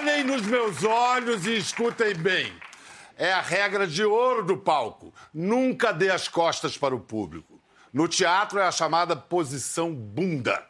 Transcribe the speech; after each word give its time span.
Olhem 0.00 0.24
nos 0.24 0.40
meus 0.46 0.82
olhos 0.82 1.46
e 1.46 1.58
escutem 1.58 2.14
bem. 2.14 2.50
É 3.18 3.34
a 3.34 3.42
regra 3.42 3.86
de 3.86 4.02
ouro 4.02 4.42
do 4.42 4.56
palco. 4.56 5.12
Nunca 5.32 5.92
dê 5.92 6.08
as 6.08 6.26
costas 6.26 6.74
para 6.74 6.94
o 6.94 7.00
público. 7.00 7.60
No 7.92 8.08
teatro 8.08 8.58
é 8.58 8.66
a 8.66 8.72
chamada 8.72 9.14
posição 9.14 9.94
bunda. 9.94 10.64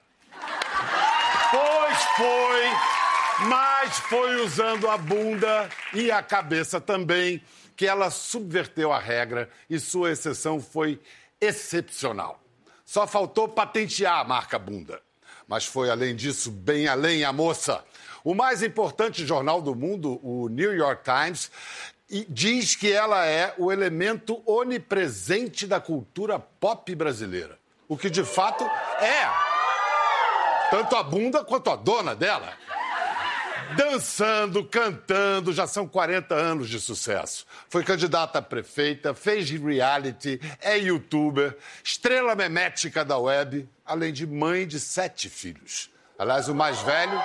Pois 1.48 2.02
foi, 2.16 3.46
mas 3.46 4.00
foi 4.00 4.44
usando 4.44 4.90
a 4.90 4.98
bunda 4.98 5.70
e 5.94 6.10
a 6.10 6.24
cabeça 6.24 6.80
também 6.80 7.40
que 7.76 7.86
ela 7.86 8.10
subverteu 8.10 8.92
a 8.92 8.98
regra 8.98 9.48
e 9.68 9.78
sua 9.78 10.10
exceção 10.10 10.60
foi 10.60 11.00
excepcional. 11.40 12.42
Só 12.84 13.06
faltou 13.06 13.48
patentear 13.48 14.18
a 14.18 14.24
marca 14.24 14.58
bunda. 14.58 15.00
Mas 15.46 15.66
foi 15.66 15.88
além 15.88 16.16
disso, 16.16 16.50
bem 16.50 16.88
além 16.88 17.24
a 17.24 17.32
moça. 17.32 17.84
O 18.22 18.34
mais 18.34 18.62
importante 18.62 19.26
jornal 19.26 19.62
do 19.62 19.74
mundo, 19.74 20.20
o 20.22 20.48
New 20.48 20.74
York 20.74 21.02
Times, 21.04 21.50
diz 22.28 22.74
que 22.74 22.90
ela 22.90 23.24
é 23.24 23.54
o 23.56 23.70
elemento 23.70 24.42
onipresente 24.44 25.66
da 25.66 25.80
cultura 25.80 26.38
pop 26.38 26.94
brasileira. 26.94 27.58
O 27.88 27.96
que 27.96 28.10
de 28.10 28.24
fato 28.24 28.64
é. 28.64 30.70
Tanto 30.70 30.96
a 30.96 31.02
bunda 31.02 31.44
quanto 31.44 31.70
a 31.70 31.76
dona 31.76 32.14
dela. 32.14 32.52
Dançando, 33.76 34.64
cantando, 34.64 35.52
já 35.52 35.66
são 35.66 35.86
40 35.86 36.34
anos 36.34 36.68
de 36.68 36.80
sucesso. 36.80 37.46
Foi 37.68 37.84
candidata 37.84 38.40
a 38.40 38.42
prefeita, 38.42 39.14
fez 39.14 39.48
reality, 39.50 40.40
é 40.60 40.76
youtuber, 40.76 41.56
estrela 41.82 42.34
memética 42.34 43.04
da 43.04 43.16
web, 43.16 43.68
além 43.86 44.12
de 44.12 44.26
mãe 44.26 44.66
de 44.66 44.80
sete 44.80 45.28
filhos. 45.28 45.88
Aliás, 46.18 46.48
o 46.48 46.54
mais 46.54 46.80
velho 46.82 47.22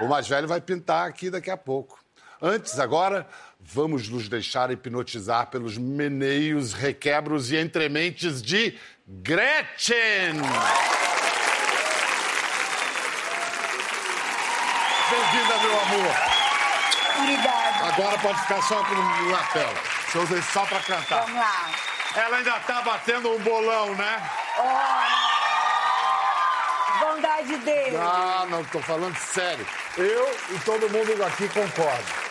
o 0.00 0.06
mais 0.06 0.28
velho 0.28 0.48
vai 0.48 0.60
pintar 0.60 1.08
aqui 1.08 1.30
daqui 1.30 1.50
a 1.50 1.56
pouco. 1.56 1.98
Antes, 2.40 2.78
agora, 2.78 3.26
vamos 3.60 4.08
nos 4.08 4.28
deixar 4.28 4.70
hipnotizar 4.70 5.48
pelos 5.48 5.76
meneios, 5.76 6.72
requebros 6.72 7.50
e 7.50 7.56
entrementes 7.56 8.40
de 8.40 8.78
Gretchen! 9.06 10.34
Bem-vinda, 15.10 15.58
meu 15.62 15.80
amor! 15.80 16.14
Obrigada. 17.20 17.86
Agora 17.92 18.18
pode 18.18 18.40
ficar 18.42 18.62
só 18.62 18.84
com 18.84 18.94
o 18.94 19.30
lapela. 19.30 19.74
Eu 20.14 20.22
usei 20.22 20.42
só 20.42 20.64
pra 20.66 20.80
cantar. 20.80 21.22
Vamos 21.22 21.36
lá. 21.36 21.70
Ela 22.14 22.36
ainda 22.36 22.60
tá 22.60 22.82
batendo 22.82 23.30
um 23.30 23.38
bolão, 23.40 23.94
né? 23.94 24.30
Oh 24.58 25.27
bondade 27.18 27.56
dele. 27.58 27.96
Ah, 27.96 28.46
não, 28.48 28.64
tô 28.64 28.80
falando 28.80 29.16
sério. 29.16 29.66
Eu 29.96 30.30
e 30.50 30.58
todo 30.64 30.88
mundo 30.90 31.22
aqui 31.24 31.48
concorda. 31.48 32.27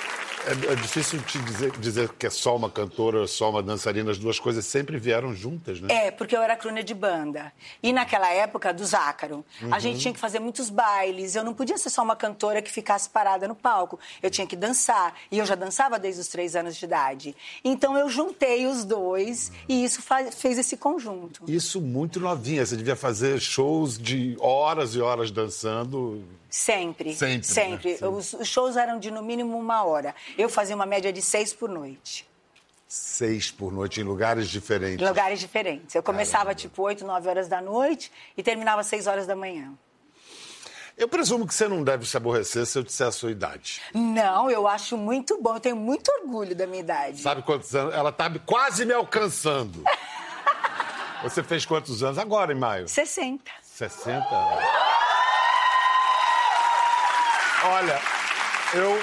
É, 0.48 0.72
é, 0.72 0.76
difícil 0.76 1.22
te 1.23 1.38
dizer, 1.40 1.72
dizer 1.78 2.09
que 2.14 2.26
é 2.26 2.30
só 2.30 2.56
uma 2.56 2.70
cantora, 2.70 3.28
só 3.28 3.50
uma 3.50 3.62
dançarina. 3.62 4.12
As 4.12 4.17
duas 4.17 4.40
coisas 4.40 4.66
sempre 4.66 4.98
vieram 4.98 5.34
juntas, 5.34 5.81
né? 5.81 6.08
É, 6.08 6.12
porque 6.12 6.36
eu 6.36 6.42
era 6.42 6.56
crooner 6.56 6.86
de 6.86 6.94
banda. 6.94 7.52
E 7.84 7.92
naquela 7.92 8.31
época, 8.31 8.73
do 8.73 8.86
Zácaro, 8.86 9.44
uhum. 9.62 9.73
a 9.73 9.80
gente 9.80 10.00
tinha 10.00 10.14
que 10.14 10.20
fazer 10.20 10.40
muitos 10.40 10.70
bailes. 10.70 11.36
Eu 11.36 11.44
não 11.44 11.53
podia 11.53 11.78
ser 11.78 11.90
só 11.90 12.02
uma 12.02 12.16
cantora 12.16 12.62
que 12.62 12.72
ficasse 12.72 13.09
parada 13.09 13.45
no 13.45 13.56
palco. 13.56 14.00
Eu 14.23 14.30
tinha 14.30 14.48
que 14.48 14.56
dançar. 14.56 15.14
E 15.30 15.38
eu 15.38 15.45
já 15.45 15.56
dançava 15.56 16.00
desde 16.00 16.22
os 16.22 16.30
três 16.30 16.56
anos 16.56 16.78
de 16.78 16.86
idade. 16.86 17.36
Então 17.64 17.97
eu 17.97 18.09
juntei 18.09 18.68
os 18.68 18.85
dois 18.85 19.50
uhum. 19.50 19.56
e 19.68 19.84
isso 19.84 20.02
fez 20.31 20.58
esse 20.58 20.78
conjunto. 20.78 21.44
Isso 21.47 21.81
muito 21.81 22.22
novinha. 22.22 22.66
Você 22.66 22.78
devia 22.78 22.96
fazer 22.96 23.40
shows 23.41 23.97
de 23.97 24.38
horas 24.40 24.96
e 24.96 25.02
horas 25.02 25.29
dançando. 25.29 26.24
Sempre. 26.57 27.16
Sempre. 27.16 27.45
Sempre. 27.45 27.97
Né? 28.01 28.07
Os, 28.07 28.34
os, 28.34 28.47
shows 28.47 28.75
eram 28.75 28.97
de 28.97 29.12
no 29.12 29.22
mínimo 29.22 29.56
uma 29.59 29.84
hora. 29.84 30.16
Eu 30.35 30.50
fazia 30.50 30.75
uma 30.75 30.88
média 30.88 31.13
de 31.13 31.22
seis 31.22 31.53
por 31.53 31.69
noite. 31.69 32.28
Seis 32.88 33.51
por 33.51 33.72
noite, 33.72 34.01
em 34.01 34.03
lugares 34.03 34.50
diferentes? 34.50 35.00
Em 35.00 35.07
lugares 35.07 35.40
diferentes. 35.40 35.94
Eu 35.94 36.01
começava 36.01 36.46
Caramba. 36.46 36.56
tipo 36.56 36.81
oito, 36.81 37.06
nove 37.06 37.29
horas 37.29 37.47
da 37.47 37.62
noite 37.62 38.12
e 38.35 38.41
terminava 38.41 38.81
seis 38.81 39.06
horas 39.06 39.28
da 39.28 39.35
manhã. 39.35 39.72
Eu 40.97 41.07
presumo 41.07 41.46
que 41.46 41.53
você 41.53 41.67
não 41.67 41.84
deve 41.84 42.07
se 42.07 42.17
aborrecer 42.17 42.66
se 42.66 42.79
eu 42.79 42.81
disser 42.81 43.06
a 43.06 43.12
sua 43.12 43.29
idade. 43.29 43.79
Não, 43.94 44.50
eu 44.50 44.67
acho 44.67 44.97
muito 44.97 45.40
bom. 45.40 45.57
Eu 45.57 45.59
tenho 45.59 45.75
muito 45.75 46.12
orgulho 46.22 46.56
da 46.56 46.66
minha 46.66 46.79
idade. 46.79 47.22
Sabe 47.22 47.44
quantos 47.44 47.75
anos? 47.75 47.94
Ela 47.94 48.12
tá 48.12 48.31
quase 48.40 48.84
me 48.84 48.94
alcançando. 48.94 49.84
você 51.22 51.44
fez 51.44 51.67
quantos 51.67 52.01
anos 52.01 52.17
agora, 52.17 52.51
em 52.51 52.57
maio? 52.57 52.88
60. 52.88 53.44
60? 53.62 54.97
Olha, 57.69 58.00
eu, 58.73 58.97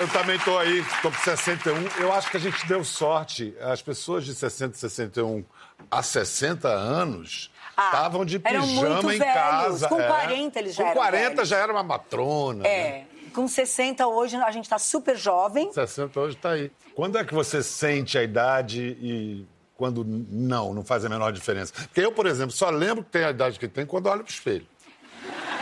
eu 0.00 0.08
também 0.08 0.36
estou 0.36 0.58
aí, 0.58 0.80
estou 0.80 1.12
com 1.12 1.18
61. 1.18 2.02
Eu 2.02 2.12
acho 2.12 2.28
que 2.28 2.36
a 2.36 2.40
gente 2.40 2.66
deu 2.66 2.82
sorte. 2.82 3.54
As 3.60 3.80
pessoas 3.80 4.24
de 4.24 4.34
60, 4.34 4.76
61 4.76 5.44
a 5.88 6.02
60 6.02 6.68
anos 6.68 7.50
estavam 7.70 8.22
ah, 8.22 8.24
de 8.24 8.38
pijama 8.40 9.14
em 9.14 9.18
velhos. 9.18 9.34
casa. 9.34 9.88
Com 9.88 9.96
40 9.96 10.58
é. 10.58 10.62
eles 10.62 10.74
já 10.74 10.82
com 10.82 10.90
eram. 10.90 11.00
Com 11.00 11.06
40 11.06 11.28
velhos. 11.28 11.48
já 11.48 11.58
era 11.58 11.72
uma 11.72 11.82
matrona. 11.84 12.66
É. 12.66 12.90
Né? 12.90 13.06
Com 13.32 13.46
60 13.46 14.06
hoje 14.06 14.34
a 14.36 14.50
gente 14.50 14.64
está 14.64 14.78
super 14.78 15.16
jovem. 15.16 15.72
60 15.72 16.18
hoje 16.18 16.36
está 16.36 16.50
aí. 16.50 16.72
Quando 16.94 17.18
é 17.18 17.24
que 17.24 17.34
você 17.34 17.62
sente 17.62 18.18
a 18.18 18.22
idade 18.22 18.96
e 19.00 19.46
quando 19.76 20.02
não, 20.04 20.74
não 20.74 20.84
faz 20.84 21.04
a 21.04 21.08
menor 21.08 21.32
diferença? 21.32 21.72
Porque 21.72 22.00
eu, 22.00 22.10
por 22.10 22.26
exemplo, 22.26 22.50
só 22.50 22.68
lembro 22.70 23.04
que 23.04 23.10
tem 23.10 23.24
a 23.24 23.30
idade 23.30 23.58
que 23.60 23.68
tem 23.68 23.86
quando 23.86 24.06
olho 24.06 24.24
para 24.24 24.30
o 24.30 24.34
espelho. 24.34 24.66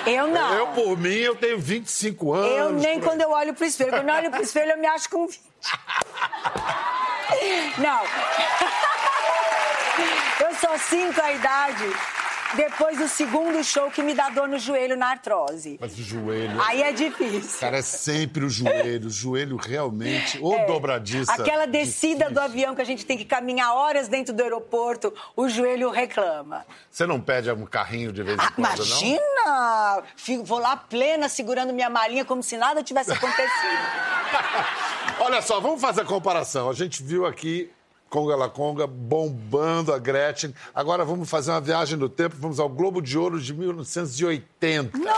Eu 0.06 0.28
não. 0.28 0.54
Eu, 0.54 0.66
por 0.68 0.98
mim, 0.98 1.14
eu 1.14 1.34
tenho 1.34 1.58
25 1.58 2.32
anos. 2.32 2.50
Eu 2.50 2.72
nem 2.72 3.00
quando 3.00 3.22
eu 3.22 3.30
olho 3.30 3.54
pro 3.54 3.64
espelho. 3.64 3.90
Quando 3.90 4.08
eu 4.08 4.14
olho 4.14 4.30
pro 4.30 4.42
espelho, 4.42 4.72
eu 4.72 4.78
me 4.78 4.86
acho 4.86 5.08
com 5.08 5.26
20. 5.26 5.40
não. 7.78 8.02
eu 10.46 10.54
só 10.56 10.76
sinto 10.78 11.20
a 11.20 11.32
idade 11.32 11.84
depois 12.56 12.98
do 12.98 13.08
segundo 13.08 13.62
show 13.64 13.90
que 13.90 14.02
me 14.02 14.14
dá 14.14 14.28
dor 14.28 14.48
no 14.48 14.58
joelho 14.58 14.96
na 14.96 15.08
artrose. 15.08 15.78
Mas 15.80 15.98
o 15.98 16.02
joelho. 16.02 16.60
Aí 16.62 16.82
é 16.82 16.92
difícil. 16.92 17.60
Cara, 17.60 17.78
é 17.78 17.82
sempre 17.82 18.44
o 18.44 18.50
joelho. 18.50 19.08
O 19.08 19.10
joelho 19.10 19.56
realmente. 19.56 20.38
Ou 20.40 20.54
é, 20.54 20.66
dobradiça. 20.66 21.32
Aquela 21.32 21.66
descida 21.66 22.26
difícil. 22.26 22.34
do 22.34 22.40
avião 22.40 22.74
que 22.74 22.82
a 22.82 22.84
gente 22.84 23.04
tem 23.04 23.16
que 23.16 23.24
caminhar 23.24 23.74
horas 23.74 24.08
dentro 24.08 24.32
do 24.34 24.42
aeroporto, 24.42 25.12
o 25.36 25.48
joelho 25.48 25.90
reclama. 25.90 26.64
Você 26.90 27.06
não 27.06 27.20
pede 27.20 27.50
um 27.50 27.66
carrinho 27.66 28.12
de 28.12 28.22
vez 28.22 28.38
em 28.38 28.42
ah, 28.42 28.50
quando, 28.50 28.58
imagina! 28.58 29.20
não? 29.44 30.04
Imagina! 30.26 30.44
Vou 30.44 30.58
lá 30.58 30.76
plena, 30.76 31.28
segurando 31.28 31.72
minha 31.72 31.90
malinha 31.90 32.24
como 32.24 32.42
se 32.42 32.56
nada 32.56 32.82
tivesse 32.82 33.12
acontecido. 33.12 33.44
Olha 35.20 35.40
só, 35.42 35.60
vamos 35.60 35.80
fazer 35.80 36.02
a 36.02 36.04
comparação. 36.04 36.68
A 36.68 36.74
gente 36.74 37.02
viu 37.02 37.26
aqui 37.26 37.70
Conga 38.14 38.36
La 38.36 38.48
Conga, 38.48 38.86
bombando 38.86 39.92
a 39.92 39.98
Gretchen. 39.98 40.54
Agora 40.72 41.04
vamos 41.04 41.28
fazer 41.28 41.50
uma 41.50 41.60
viagem 41.60 41.98
no 41.98 42.08
tempo, 42.08 42.36
vamos 42.38 42.60
ao 42.60 42.68
Globo 42.68 43.02
de 43.02 43.18
Ouro 43.18 43.40
de 43.40 43.52
1980. 43.52 44.96
Não! 44.96 45.12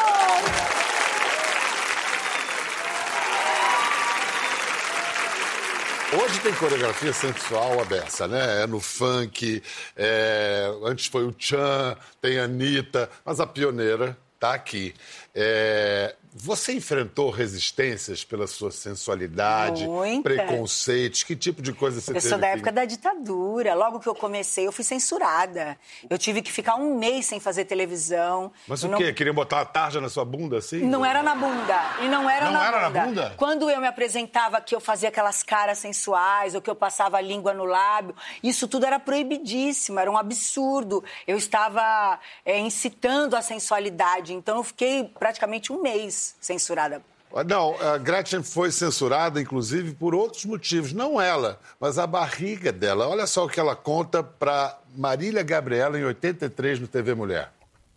Hoje 6.18 6.40
tem 6.40 6.54
coreografia 6.54 7.12
sensual 7.12 7.78
aberta, 7.82 8.26
né? 8.26 8.62
É 8.62 8.66
no 8.66 8.80
funk, 8.80 9.62
é... 9.94 10.72
antes 10.82 11.04
foi 11.04 11.26
o 11.26 11.34
Chan, 11.38 11.98
tem 12.22 12.38
a 12.38 12.44
Anitta, 12.44 13.10
mas 13.26 13.40
a 13.40 13.46
pioneira 13.46 14.16
tá 14.40 14.54
aqui. 14.54 14.94
É... 15.34 16.14
Você 16.38 16.74
enfrentou 16.74 17.30
resistências 17.30 18.22
pela 18.22 18.46
sua 18.46 18.70
sensualidade, 18.70 19.86
Muita. 19.86 20.22
preconceitos? 20.22 21.22
Que 21.22 21.34
tipo 21.34 21.62
de 21.62 21.72
coisa 21.72 21.98
você 21.98 22.10
eu 22.10 22.14
teve? 22.14 22.26
Eu 22.26 22.30
sou 22.30 22.38
da 22.38 22.48
época 22.48 22.70
da 22.70 22.84
ditadura. 22.84 23.74
Logo 23.74 23.98
que 24.00 24.06
eu 24.06 24.14
comecei, 24.14 24.66
eu 24.66 24.72
fui 24.72 24.84
censurada. 24.84 25.78
Eu 26.10 26.18
tive 26.18 26.42
que 26.42 26.52
ficar 26.52 26.74
um 26.74 26.98
mês 26.98 27.24
sem 27.24 27.40
fazer 27.40 27.64
televisão. 27.64 28.52
Mas 28.68 28.82
o 28.82 28.88
não... 28.88 28.98
quê? 28.98 29.14
Queriam 29.14 29.34
botar 29.34 29.56
uma 29.56 29.64
tarja 29.64 29.98
na 29.98 30.10
sua 30.10 30.26
bunda 30.26 30.58
assim? 30.58 30.80
Não 30.80 31.02
era 31.06 31.22
na 31.22 31.34
bunda. 31.34 31.96
E 32.02 32.08
não 32.08 32.28
era, 32.28 32.44
não 32.46 32.52
na, 32.52 32.66
era 32.66 32.86
bunda. 32.86 33.00
na 33.00 33.06
bunda. 33.06 33.34
Quando 33.38 33.70
eu 33.70 33.80
me 33.80 33.86
apresentava 33.86 34.60
que 34.60 34.74
eu 34.74 34.80
fazia 34.80 35.08
aquelas 35.08 35.42
caras 35.42 35.78
sensuais, 35.78 36.54
ou 36.54 36.60
que 36.60 36.68
eu 36.68 36.76
passava 36.76 37.16
a 37.16 37.20
língua 37.22 37.54
no 37.54 37.64
lábio, 37.64 38.14
isso 38.42 38.68
tudo 38.68 38.84
era 38.84 39.00
proibidíssimo, 39.00 39.98
era 39.98 40.10
um 40.10 40.18
absurdo. 40.18 41.02
Eu 41.26 41.38
estava 41.38 42.20
é, 42.44 42.58
incitando 42.58 43.34
a 43.36 43.40
sensualidade. 43.40 44.34
Então 44.34 44.58
eu 44.58 44.62
fiquei 44.62 45.04
praticamente 45.18 45.72
um 45.72 45.80
mês 45.80 46.25
censurada. 46.40 47.02
Não, 47.46 47.76
a 47.80 47.98
Gretchen 47.98 48.42
foi 48.42 48.70
censurada, 48.70 49.40
inclusive, 49.40 49.94
por 49.94 50.14
outros 50.14 50.44
motivos. 50.44 50.92
Não 50.92 51.20
ela, 51.20 51.60
mas 51.78 51.98
a 51.98 52.06
barriga 52.06 52.72
dela. 52.72 53.08
Olha 53.08 53.26
só 53.26 53.44
o 53.44 53.48
que 53.48 53.60
ela 53.60 53.76
conta 53.76 54.22
para 54.22 54.78
Marília 54.96 55.42
Gabriela 55.42 55.98
em 55.98 56.04
83 56.04 56.80
no 56.80 56.88
TV 56.88 57.14
Mulher. 57.14 57.52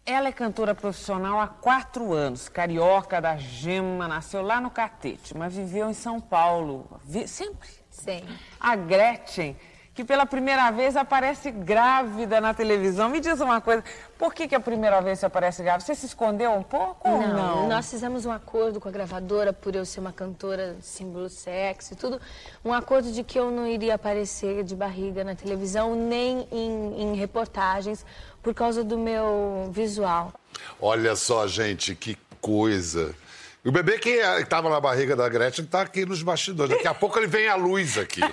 Ela 0.05 0.29
é 0.29 0.31
cantora 0.31 0.73
profissional 0.73 1.39
há 1.39 1.47
quatro 1.47 2.13
anos, 2.13 2.49
carioca 2.49 3.21
da 3.21 3.37
Gema, 3.37 4.07
nasceu 4.07 4.41
lá 4.41 4.59
no 4.59 4.71
Catete, 4.71 5.37
mas 5.37 5.53
viveu 5.53 5.89
em 5.89 5.93
São 5.93 6.19
Paulo. 6.19 6.89
Vi... 7.05 7.27
Sempre? 7.27 7.69
Sim. 7.91 8.23
A 8.59 8.75
Gretchen 8.75 9.55
que 9.99 10.05
pela 10.05 10.25
primeira 10.25 10.71
vez 10.71 10.95
aparece 10.95 11.51
grávida 11.51 12.39
na 12.39 12.53
televisão. 12.53 13.09
Me 13.09 13.19
diz 13.19 13.41
uma 13.41 13.59
coisa, 13.59 13.83
por 14.17 14.33
que, 14.33 14.47
que 14.47 14.55
a 14.55 14.59
primeira 14.61 15.01
vez 15.01 15.19
você 15.19 15.25
aparece 15.25 15.61
grávida? 15.61 15.83
Você 15.83 15.93
se 15.93 16.05
escondeu 16.05 16.53
um 16.53 16.63
pouco 16.63 17.05
não, 17.05 17.19
ou 17.19 17.27
não? 17.27 17.67
Nós 17.67 17.91
fizemos 17.91 18.25
um 18.25 18.31
acordo 18.31 18.79
com 18.79 18.87
a 18.87 18.91
gravadora, 18.93 19.51
por 19.51 19.75
eu 19.75 19.83
ser 19.83 19.99
uma 19.99 20.13
cantora 20.13 20.77
símbolo 20.81 21.27
sexy 21.27 21.95
e 21.95 21.97
tudo, 21.97 22.17
um 22.63 22.73
acordo 22.73 23.11
de 23.11 23.25
que 23.25 23.37
eu 23.37 23.51
não 23.51 23.67
iria 23.67 23.95
aparecer 23.95 24.63
de 24.63 24.73
barriga 24.73 25.21
na 25.25 25.35
televisão, 25.35 25.93
nem 25.93 26.47
em, 26.49 27.01
em 27.01 27.15
reportagens, 27.15 28.05
por 28.41 28.53
causa 28.53 28.85
do 28.85 28.97
meu 28.97 29.69
visual. 29.73 30.31
Olha 30.79 31.13
só, 31.17 31.45
gente, 31.45 31.93
que 31.93 32.17
coisa. 32.39 33.13
E 33.63 33.67
o 33.69 33.71
bebê 33.71 33.99
que 33.99 34.09
estava 34.39 34.69
na 34.69 34.79
barriga 34.79 35.15
da 35.15 35.27
Gretchen 35.27 35.65
está 35.65 35.81
aqui 35.81 36.05
nos 36.05 36.23
bastidores. 36.23 36.75
Daqui 36.75 36.87
a 36.87 36.93
pouco 36.93 37.17
ele 37.19 37.27
vem 37.27 37.47
à 37.47 37.55
luz 37.55 37.97
aqui. 37.97 38.21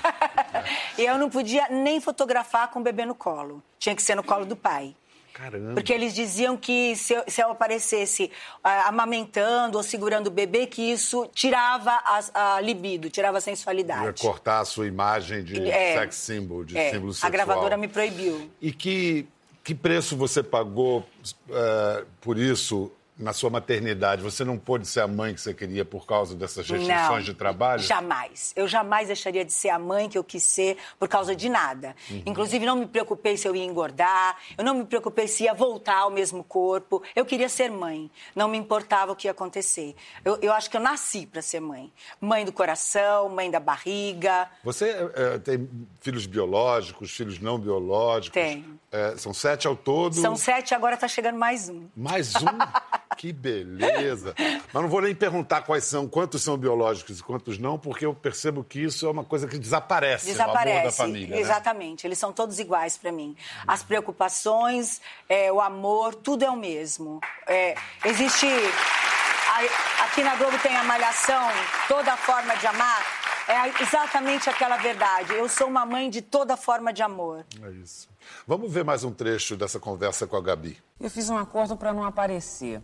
E 0.98 1.04
eu 1.04 1.18
não 1.18 1.28
podia 1.28 1.68
nem 1.68 2.00
fotografar 2.00 2.70
com 2.70 2.80
o 2.80 2.82
bebê 2.82 3.04
no 3.04 3.14
colo. 3.14 3.62
Tinha 3.78 3.94
que 3.94 4.02
ser 4.02 4.14
no 4.14 4.24
colo 4.24 4.46
do 4.46 4.56
pai. 4.56 4.96
Caramba. 5.34 5.74
Porque 5.74 5.92
eles 5.92 6.14
diziam 6.14 6.56
que 6.56 6.96
se 6.96 7.12
eu, 7.12 7.22
se 7.28 7.42
eu 7.42 7.50
aparecesse 7.50 8.32
ah, 8.64 8.88
amamentando 8.88 9.76
ou 9.76 9.82
segurando 9.84 10.28
o 10.28 10.30
bebê, 10.30 10.66
que 10.66 10.80
isso 10.90 11.28
tirava 11.34 11.90
a, 11.92 12.54
a 12.56 12.60
libido, 12.62 13.10
tirava 13.10 13.36
a 13.36 13.38
Ia 13.38 13.42
sensualidade. 13.42 14.22
cortar 14.22 14.60
a 14.60 14.64
sua 14.64 14.86
imagem 14.86 15.44
de 15.44 15.70
É. 15.70 15.98
sex 15.98 16.14
symbol, 16.16 16.64
de 16.64 16.76
É, 16.78 16.90
símbolo 16.90 17.10
a 17.10 17.14
sexual. 17.14 17.32
gravadora 17.32 17.76
me 17.76 17.86
proibiu. 17.86 18.50
E 18.62 18.72
que, 18.72 19.28
que 19.62 19.74
preço 19.74 20.16
você 20.16 20.42
pagou 20.42 21.04
eh, 21.50 22.04
por 22.22 22.38
isso 22.38 22.90
na 23.18 23.32
sua 23.32 23.50
maternidade? 23.50 24.22
Você 24.22 24.44
não 24.44 24.58
pôde 24.58 24.86
ser 24.86 25.00
a 25.00 25.08
mãe 25.08 25.34
que 25.34 25.40
você 25.40 25.54
queria 25.54 25.84
por 25.84 26.06
causa 26.06 26.34
dessas 26.34 26.68
restrições 26.68 27.08
Não, 27.08 27.20
de 27.20 27.34
trabalho? 27.34 27.82
Jamais. 27.82 28.52
Eu 28.54 28.68
jamais 28.68 29.06
deixaria 29.06 29.44
de 29.44 29.52
ser 29.52 29.70
a 29.70 29.78
mãe 29.78 30.08
que 30.08 30.18
eu 30.18 30.24
quis 30.24 30.42
ser 30.42 30.76
por 30.98 31.08
causa 31.08 31.34
de 31.34 31.48
nada. 31.48 31.96
Uhum. 32.10 32.22
Inclusive, 32.26 32.66
não 32.66 32.76
me 32.76 32.86
preocupei 32.86 33.36
se 33.36 33.48
eu 33.48 33.56
ia 33.56 33.64
engordar, 33.64 34.36
eu 34.56 34.64
não 34.64 34.74
me 34.74 34.84
preocupei 34.84 35.26
se 35.26 35.44
ia 35.44 35.54
voltar 35.54 35.98
ao 35.98 36.10
mesmo 36.10 36.44
corpo. 36.44 37.02
Eu 37.14 37.24
queria 37.24 37.48
ser 37.48 37.70
mãe. 37.70 38.10
Não 38.34 38.48
me 38.48 38.58
importava 38.58 39.12
o 39.12 39.16
que 39.16 39.26
ia 39.26 39.30
acontecer. 39.30 39.94
Eu, 40.24 40.38
eu 40.42 40.52
acho 40.52 40.70
que 40.70 40.76
eu 40.76 40.80
nasci 40.80 41.26
para 41.26 41.40
ser 41.40 41.60
mãe. 41.60 41.90
Mãe 42.20 42.44
do 42.44 42.52
coração, 42.52 43.28
mãe 43.28 43.50
da 43.50 43.60
barriga. 43.60 44.48
Você 44.62 44.90
eh, 45.14 45.38
tem 45.38 45.68
filhos 46.00 46.26
biológicos, 46.26 47.10
filhos 47.10 47.40
não 47.40 47.58
biológicos? 47.58 48.34
Tenho. 48.34 48.78
Eh, 48.92 49.14
são 49.16 49.32
sete 49.32 49.66
ao 49.66 49.76
todo? 49.76 50.14
São 50.14 50.36
sete, 50.36 50.74
agora 50.74 50.94
está 50.94 51.08
chegando 51.08 51.38
mais 51.38 51.68
um. 51.68 51.86
Mais 51.96 52.34
um? 52.36 52.46
que 53.16 53.32
beleza! 53.32 54.34
Mas 54.72 54.82
não 54.82 54.88
vou 54.88 55.00
nem 55.00 55.14
perguntar 55.14 55.62
quais 55.62 55.84
são, 55.84 56.06
quantos 56.08 56.42
são 56.42 56.56
biológicos 56.56 57.18
e 57.18 57.22
quantos 57.22 57.58
não, 57.58 57.78
porque 57.78 58.04
eu 58.06 58.14
percebo 58.14 58.62
que 58.62 58.80
isso 58.82 59.06
é 59.06 59.10
uma 59.10 59.24
coisa 59.24 59.46
que 59.48 59.58
desaparece, 59.58 60.32
no 60.34 60.42
amor 60.42 60.54
da 60.54 60.62
Desaparece. 60.64 60.96
família. 60.96 61.36
né? 61.36 61.40
Exatamente. 61.40 62.06
Eles 62.06 62.18
são 62.18 62.32
todos 62.32 62.58
iguais 62.58 62.96
para 62.96 63.10
mim. 63.10 63.36
As 63.66 63.82
preocupações, 63.82 65.00
é, 65.28 65.50
o 65.52 65.60
amor, 65.60 66.14
tudo 66.14 66.44
é 66.44 66.50
o 66.50 66.56
mesmo. 66.56 67.20
É, 67.46 67.74
existe. 68.04 68.46
a- 68.46 70.04
aqui 70.04 70.22
na 70.22 70.34
Globo 70.36 70.58
tem 70.58 70.76
a 70.76 70.84
malhação, 70.84 71.48
toda 71.88 72.16
forma 72.16 72.54
de 72.56 72.66
amar. 72.66 73.02
É 73.48 73.82
exatamente 73.82 74.50
aquela 74.50 74.76
verdade. 74.76 75.32
Eu 75.32 75.48
sou 75.48 75.68
uma 75.68 75.86
mãe 75.86 76.10
de 76.10 76.20
toda 76.20 76.56
forma 76.56 76.92
de 76.92 77.00
amor. 77.02 77.46
É 77.62 77.70
isso. 77.70 78.08
Vamos 78.46 78.72
ver 78.72 78.84
mais 78.84 79.04
um 79.04 79.12
trecho 79.12 79.56
dessa 79.56 79.78
conversa 79.78 80.26
com 80.26 80.36
a 80.36 80.40
Gabi. 80.42 80.76
Eu 81.00 81.08
fiz 81.08 81.30
um 81.30 81.38
acordo 81.38 81.76
para 81.76 81.92
não 81.92 82.04
aparecer. 82.04 82.82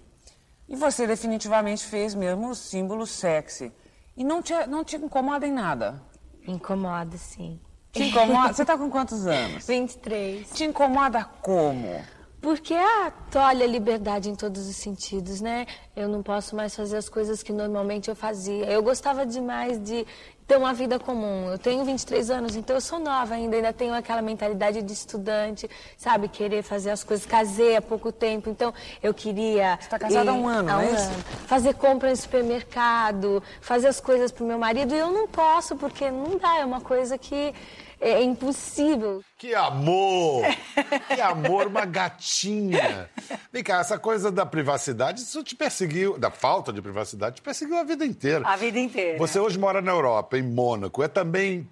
E 0.72 0.74
você 0.74 1.06
definitivamente 1.06 1.84
fez 1.84 2.14
mesmo 2.14 2.48
o 2.48 2.54
símbolo 2.54 3.06
sexy. 3.06 3.70
E 4.16 4.24
não 4.24 4.40
te, 4.40 4.54
não 4.66 4.82
te 4.82 4.96
incomoda 4.96 5.46
em 5.46 5.52
nada. 5.52 6.02
Me 6.46 6.54
incomoda, 6.54 7.14
sim. 7.18 7.60
Te 7.92 8.04
incomoda? 8.04 8.54
Você 8.54 8.64
tá 8.64 8.78
com 8.78 8.88
quantos 8.88 9.26
anos? 9.26 9.66
23. 9.68 10.50
Te 10.50 10.64
incomoda 10.64 11.26
como? 11.42 12.02
Porque 12.42 12.74
ah, 12.74 13.12
a 13.34 13.52
liberdade 13.54 14.28
em 14.28 14.34
todos 14.34 14.68
os 14.68 14.74
sentidos, 14.74 15.40
né? 15.40 15.64
Eu 15.94 16.08
não 16.08 16.24
posso 16.24 16.56
mais 16.56 16.74
fazer 16.74 16.96
as 16.96 17.08
coisas 17.08 17.40
que 17.40 17.52
normalmente 17.52 18.10
eu 18.10 18.16
fazia. 18.16 18.64
Eu 18.66 18.82
gostava 18.82 19.24
demais 19.24 19.78
de 19.78 20.04
ter 20.44 20.56
uma 20.56 20.74
vida 20.74 20.98
comum. 20.98 21.48
Eu 21.48 21.56
tenho 21.56 21.84
23 21.84 22.30
anos, 22.30 22.56
então 22.56 22.74
eu 22.74 22.80
sou 22.80 22.98
nova 22.98 23.34
ainda, 23.34 23.54
ainda 23.54 23.72
tenho 23.72 23.94
aquela 23.94 24.20
mentalidade 24.20 24.82
de 24.82 24.92
estudante, 24.92 25.70
sabe? 25.96 26.26
Querer 26.26 26.64
fazer 26.64 26.90
as 26.90 27.04
coisas. 27.04 27.24
Casei 27.24 27.76
há 27.76 27.80
pouco 27.80 28.10
tempo, 28.10 28.50
então 28.50 28.74
eu 29.00 29.14
queria. 29.14 29.78
Você 29.80 29.88
tá 29.88 29.98
casada 30.00 30.32
há 30.32 30.34
um 30.34 30.48
ano, 30.48 30.68
há 30.68 30.72
não 30.72 30.80
é 30.80 30.86
um 30.86 30.94
isso? 30.94 31.04
ano. 31.04 31.24
Fazer 31.46 31.74
compra 31.74 32.10
em 32.10 32.16
supermercado, 32.16 33.40
fazer 33.60 33.86
as 33.86 34.00
coisas 34.00 34.32
pro 34.32 34.44
meu 34.44 34.58
marido, 34.58 34.92
e 34.92 34.98
eu 34.98 35.12
não 35.12 35.28
posso, 35.28 35.76
porque 35.76 36.10
não 36.10 36.36
dá, 36.38 36.58
é 36.58 36.64
uma 36.64 36.80
coisa 36.80 37.16
que 37.16 37.54
é 38.02 38.22
impossível. 38.22 39.22
Que 39.38 39.54
amor! 39.54 40.44
Que 41.14 41.20
amor, 41.20 41.68
uma 41.68 41.84
gatinha! 41.84 43.08
Vem 43.52 43.62
cá, 43.62 43.78
essa 43.78 43.98
coisa 43.98 44.30
da 44.30 44.44
privacidade, 44.44 45.22
isso 45.22 45.42
te 45.44 45.54
perseguiu, 45.54 46.18
da 46.18 46.30
falta 46.30 46.72
de 46.72 46.82
privacidade, 46.82 47.36
te 47.36 47.42
perseguiu 47.42 47.78
a 47.78 47.84
vida 47.84 48.04
inteira. 48.04 48.46
A 48.46 48.56
vida 48.56 48.78
inteira. 48.78 49.18
Você 49.18 49.38
hoje 49.38 49.58
mora 49.58 49.80
na 49.80 49.92
Europa, 49.92 50.36
em 50.36 50.42
Mônaco. 50.42 51.02
É 51.02 51.08
também. 51.08 51.68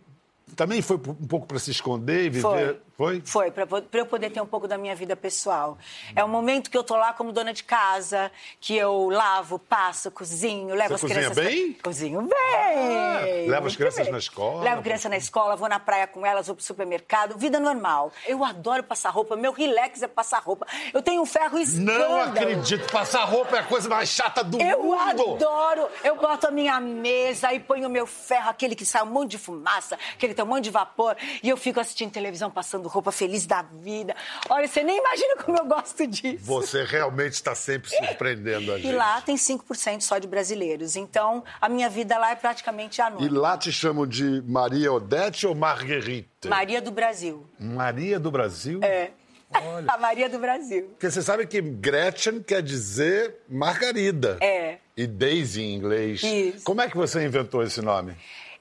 Também 0.57 0.83
foi 0.83 0.97
um 0.97 1.27
pouco 1.27 1.47
para 1.47 1.59
se 1.59 1.71
esconder 1.71 2.25
e 2.25 2.31
viver. 2.31 2.43
Foi. 2.43 2.81
Foi? 3.01 3.23
Foi, 3.25 3.51
para 3.51 3.67
eu 3.95 4.05
poder 4.05 4.29
ter 4.29 4.43
um 4.43 4.47
pouco 4.47 4.69
da 4.69 4.77
minha 4.77 4.95
vida 4.95 5.17
pessoal. 5.17 5.79
É 6.15 6.23
o 6.23 6.29
momento 6.29 6.71
que 6.71 6.77
eu 6.77 6.85
tô 6.85 6.95
lá 6.97 7.15
como 7.15 7.33
dona 7.33 7.51
de 7.51 7.65
casa, 7.65 8.31
que 8.61 8.77
eu 8.77 9.09
lavo, 9.09 9.59
passo, 9.59 10.11
cozinho, 10.11 10.75
levo 10.75 10.91
Você 10.91 10.95
as 10.97 11.01
cozinha 11.01 11.31
crianças. 11.31 11.45
bem? 11.45 11.73
Cozinho 11.83 12.21
bem! 12.21 12.37
Ah, 12.37 13.51
leva 13.51 13.69
as 13.69 13.75
crianças 13.75 14.03
bem. 14.03 14.13
na 14.13 14.19
escola? 14.19 14.63
Levo 14.65 14.83
criança 14.83 15.09
na 15.09 15.17
escola, 15.17 15.57
vou 15.57 15.67
na 15.67 15.81
praia 15.81 16.07
com 16.07 16.27
elas, 16.27 16.47
vou 16.49 16.55
pro 16.55 16.63
supermercado. 16.63 17.39
Vida 17.39 17.59
normal. 17.59 18.13
Eu 18.27 18.45
adoro 18.45 18.83
passar 18.83 19.09
roupa, 19.09 19.35
meu 19.35 19.53
relax 19.53 20.03
é 20.03 20.07
passar 20.07 20.43
roupa. 20.43 20.67
Eu 20.93 21.01
tenho 21.01 21.23
um 21.23 21.27
ferro 21.27 21.59
escândalo. 21.59 21.99
Não 22.01 22.21
acredito. 22.21 22.93
Passar 22.93 23.25
roupa 23.25 23.57
é 23.57 23.61
a 23.61 23.65
coisa 23.65 23.89
mais 23.89 24.11
chata 24.11 24.45
do 24.45 24.61
Eu 24.61 24.83
mundo. 24.83 25.39
adoro! 25.39 25.89
Eu 26.05 26.17
boto 26.17 26.49
a 26.49 26.51
minha 26.51 26.79
mesa 26.79 27.51
e 27.55 27.61
ponho 27.61 27.89
o 27.89 27.91
meu 27.91 28.07
ferro, 28.07 28.51
aquele 28.51 28.75
que 28.77 28.85
sai 28.85 29.03
um 29.03 29.07
monte 29.07 29.31
de 29.31 29.39
fumaça, 29.39 29.95
aquele 30.13 30.35
que 30.35 30.37
tem 30.37 30.45
um 30.45 30.49
monte 30.49 30.65
de 30.65 30.71
vapor, 30.71 31.17
e 31.43 31.49
eu 31.49 31.57
fico 31.57 31.81
assistindo 31.81 32.11
televisão, 32.13 32.51
passando 32.51 32.90
roupa, 32.91 33.11
feliz 33.13 33.47
da 33.47 33.63
vida. 33.63 34.15
Olha, 34.49 34.67
você 34.69 34.83
nem 34.83 34.99
imagina 34.99 35.37
como 35.37 35.57
eu 35.59 35.65
gosto 35.65 36.07
disso. 36.07 36.45
Você 36.45 36.85
realmente 36.85 37.33
está 37.35 37.55
sempre 37.55 37.91
surpreendendo 37.91 38.73
a 38.73 38.77
gente. 38.77 38.89
E 38.89 38.93
lá 38.93 39.21
tem 39.21 39.37
5% 39.37 40.01
só 40.03 40.19
de 40.19 40.27
brasileiros. 40.27 40.97
Então, 40.97 41.43
a 41.61 41.69
minha 41.69 41.89
vida 41.89 42.19
lá 42.19 42.31
é 42.33 42.37
praticamente 42.37 43.01
E 43.01 43.03
anônima. 43.03 43.41
lá 43.41 43.57
te 43.57 43.73
chamam 43.73 44.07
de 44.07 44.43
Maria 44.47 44.93
Odete 44.93 45.47
ou 45.47 45.55
Marguerite? 45.55 46.29
Maria 46.49 46.81
do 46.83 46.91
Brasil. 46.91 47.47
Maria 47.59 48.19
do 48.19 48.31
Brasil? 48.31 48.81
É. 48.83 49.11
A 49.89 49.99
Maria 49.99 50.29
do 50.29 50.39
Brasil. 50.39 50.91
Porque 50.91 51.11
você 51.11 51.21
sabe 51.23 51.45
que 51.45 51.61
Gretchen 51.61 52.41
quer 52.41 52.63
dizer 52.63 53.35
Margarida. 53.49 54.39
É. 54.41 54.79
E 54.97 55.07
Daisy 55.09 55.61
em 55.63 55.75
inglês. 55.75 56.23
Isso. 56.23 56.65
Como 56.65 56.81
é 56.81 56.89
que 56.89 56.97
você 56.97 57.25
inventou 57.25 57.63
esse 57.65 57.83
nome? 57.83 58.15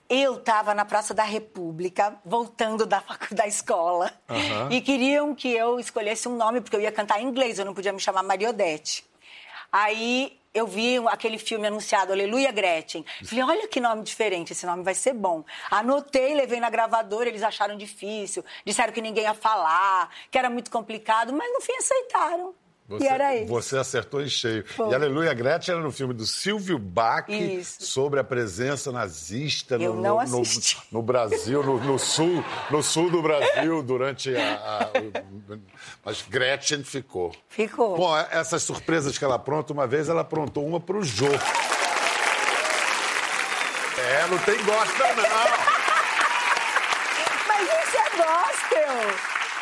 Eu 0.10 0.38
estava 0.38 0.74
na 0.74 0.84
Praça 0.84 1.14
da 1.14 1.24
República, 1.24 2.20
voltando 2.26 2.84
da, 2.84 3.04
da 3.32 3.46
escola, 3.46 4.12
e 4.72 4.82
queriam 4.82 5.36
que 5.36 5.52
eu 5.54 5.80
escolhesse 5.80 6.28
um 6.28 6.36
nome, 6.36 6.62
porque 6.62 6.76
eu 6.76 6.82
ia 6.82 6.92
cantar 6.92 7.22
em 7.22 7.26
inglês, 7.26 7.60
eu 7.60 7.66
não 7.66 7.76
podia 7.76 7.94
me 7.94 8.00
chamar 8.00 8.24
Mariodete. 8.24 9.06
Aí 9.72 10.40
eu 10.52 10.66
vi 10.66 10.98
aquele 11.10 11.38
filme 11.38 11.68
anunciado, 11.68 12.12
Aleluia 12.12 12.52
Gretchen. 12.52 13.06
Falei, 13.24 13.44
olha 13.44 13.68
que 13.68 13.80
nome 13.80 14.02
diferente, 14.02 14.52
esse 14.54 14.66
nome 14.66 14.82
vai 14.84 14.96
ser 14.96 15.14
bom. 15.14 15.44
Anotei, 15.70 16.34
levei 16.34 16.60
na 16.60 16.72
gravadora, 16.72 17.30
eles 17.30 17.44
acharam 17.44 17.78
difícil, 17.78 18.44
disseram 18.66 18.92
que 18.92 19.02
ninguém 19.02 19.26
ia 19.26 19.36
falar, 19.36 20.10
que 20.32 20.40
era 20.40 20.50
muito 20.50 20.72
complicado, 20.72 21.32
mas 21.34 21.54
no 21.54 21.62
fim 21.62 21.74
aceitaram. 21.74 22.56
Você, 22.90 23.04
e 23.04 23.08
era 23.08 23.36
isso. 23.36 23.46
Você 23.48 23.78
acertou 23.78 24.20
em 24.20 24.28
cheio. 24.28 24.66
Foi. 24.68 24.90
E 24.90 24.96
Aleluia 24.96 25.32
Gretchen 25.34 25.76
era 25.76 25.84
no 25.84 25.92
filme 25.92 26.12
do 26.12 26.26
Silvio 26.26 26.80
Bach 26.80 27.26
Isso. 27.30 27.84
sobre 27.86 28.20
a 28.20 28.24
presença 28.24 28.92
nazista 28.92 29.78
no, 29.78 29.94
no- 29.94 30.24
no- 30.26 30.44
no 30.92 31.02
Brasil, 31.04 31.64
no, 31.64 31.80
no 31.80 32.00
sul, 32.00 32.44
no 32.72 32.82
sul 32.82 33.12
do 33.12 33.22
Brasil, 33.22 33.84
durante 33.84 34.36
a. 34.36 34.56
a- 34.56 34.90
o- 35.00 35.60
mas 36.04 36.24
Gretchen 36.28 36.84
ficou. 36.84 37.32
Ficou. 37.48 37.96
Bom, 37.96 38.18
essas 38.32 38.64
surpresas 38.64 39.18
que 39.20 39.24
ela 39.24 39.36
apronta, 39.36 39.72
uma 39.72 39.86
vez 39.86 40.10
ela 40.10 40.22
aprontou 40.22 40.66
uma 40.66 40.80
pro 40.80 41.04
Jô. 41.04 41.28
É, 43.98 44.28
não 44.32 44.38
tem 44.40 44.58
gosta, 44.64 45.14
não. 45.14 45.24
Mas 47.48 47.68
isso 47.68 47.98
é 47.98 48.10
gospel! 48.18 49.16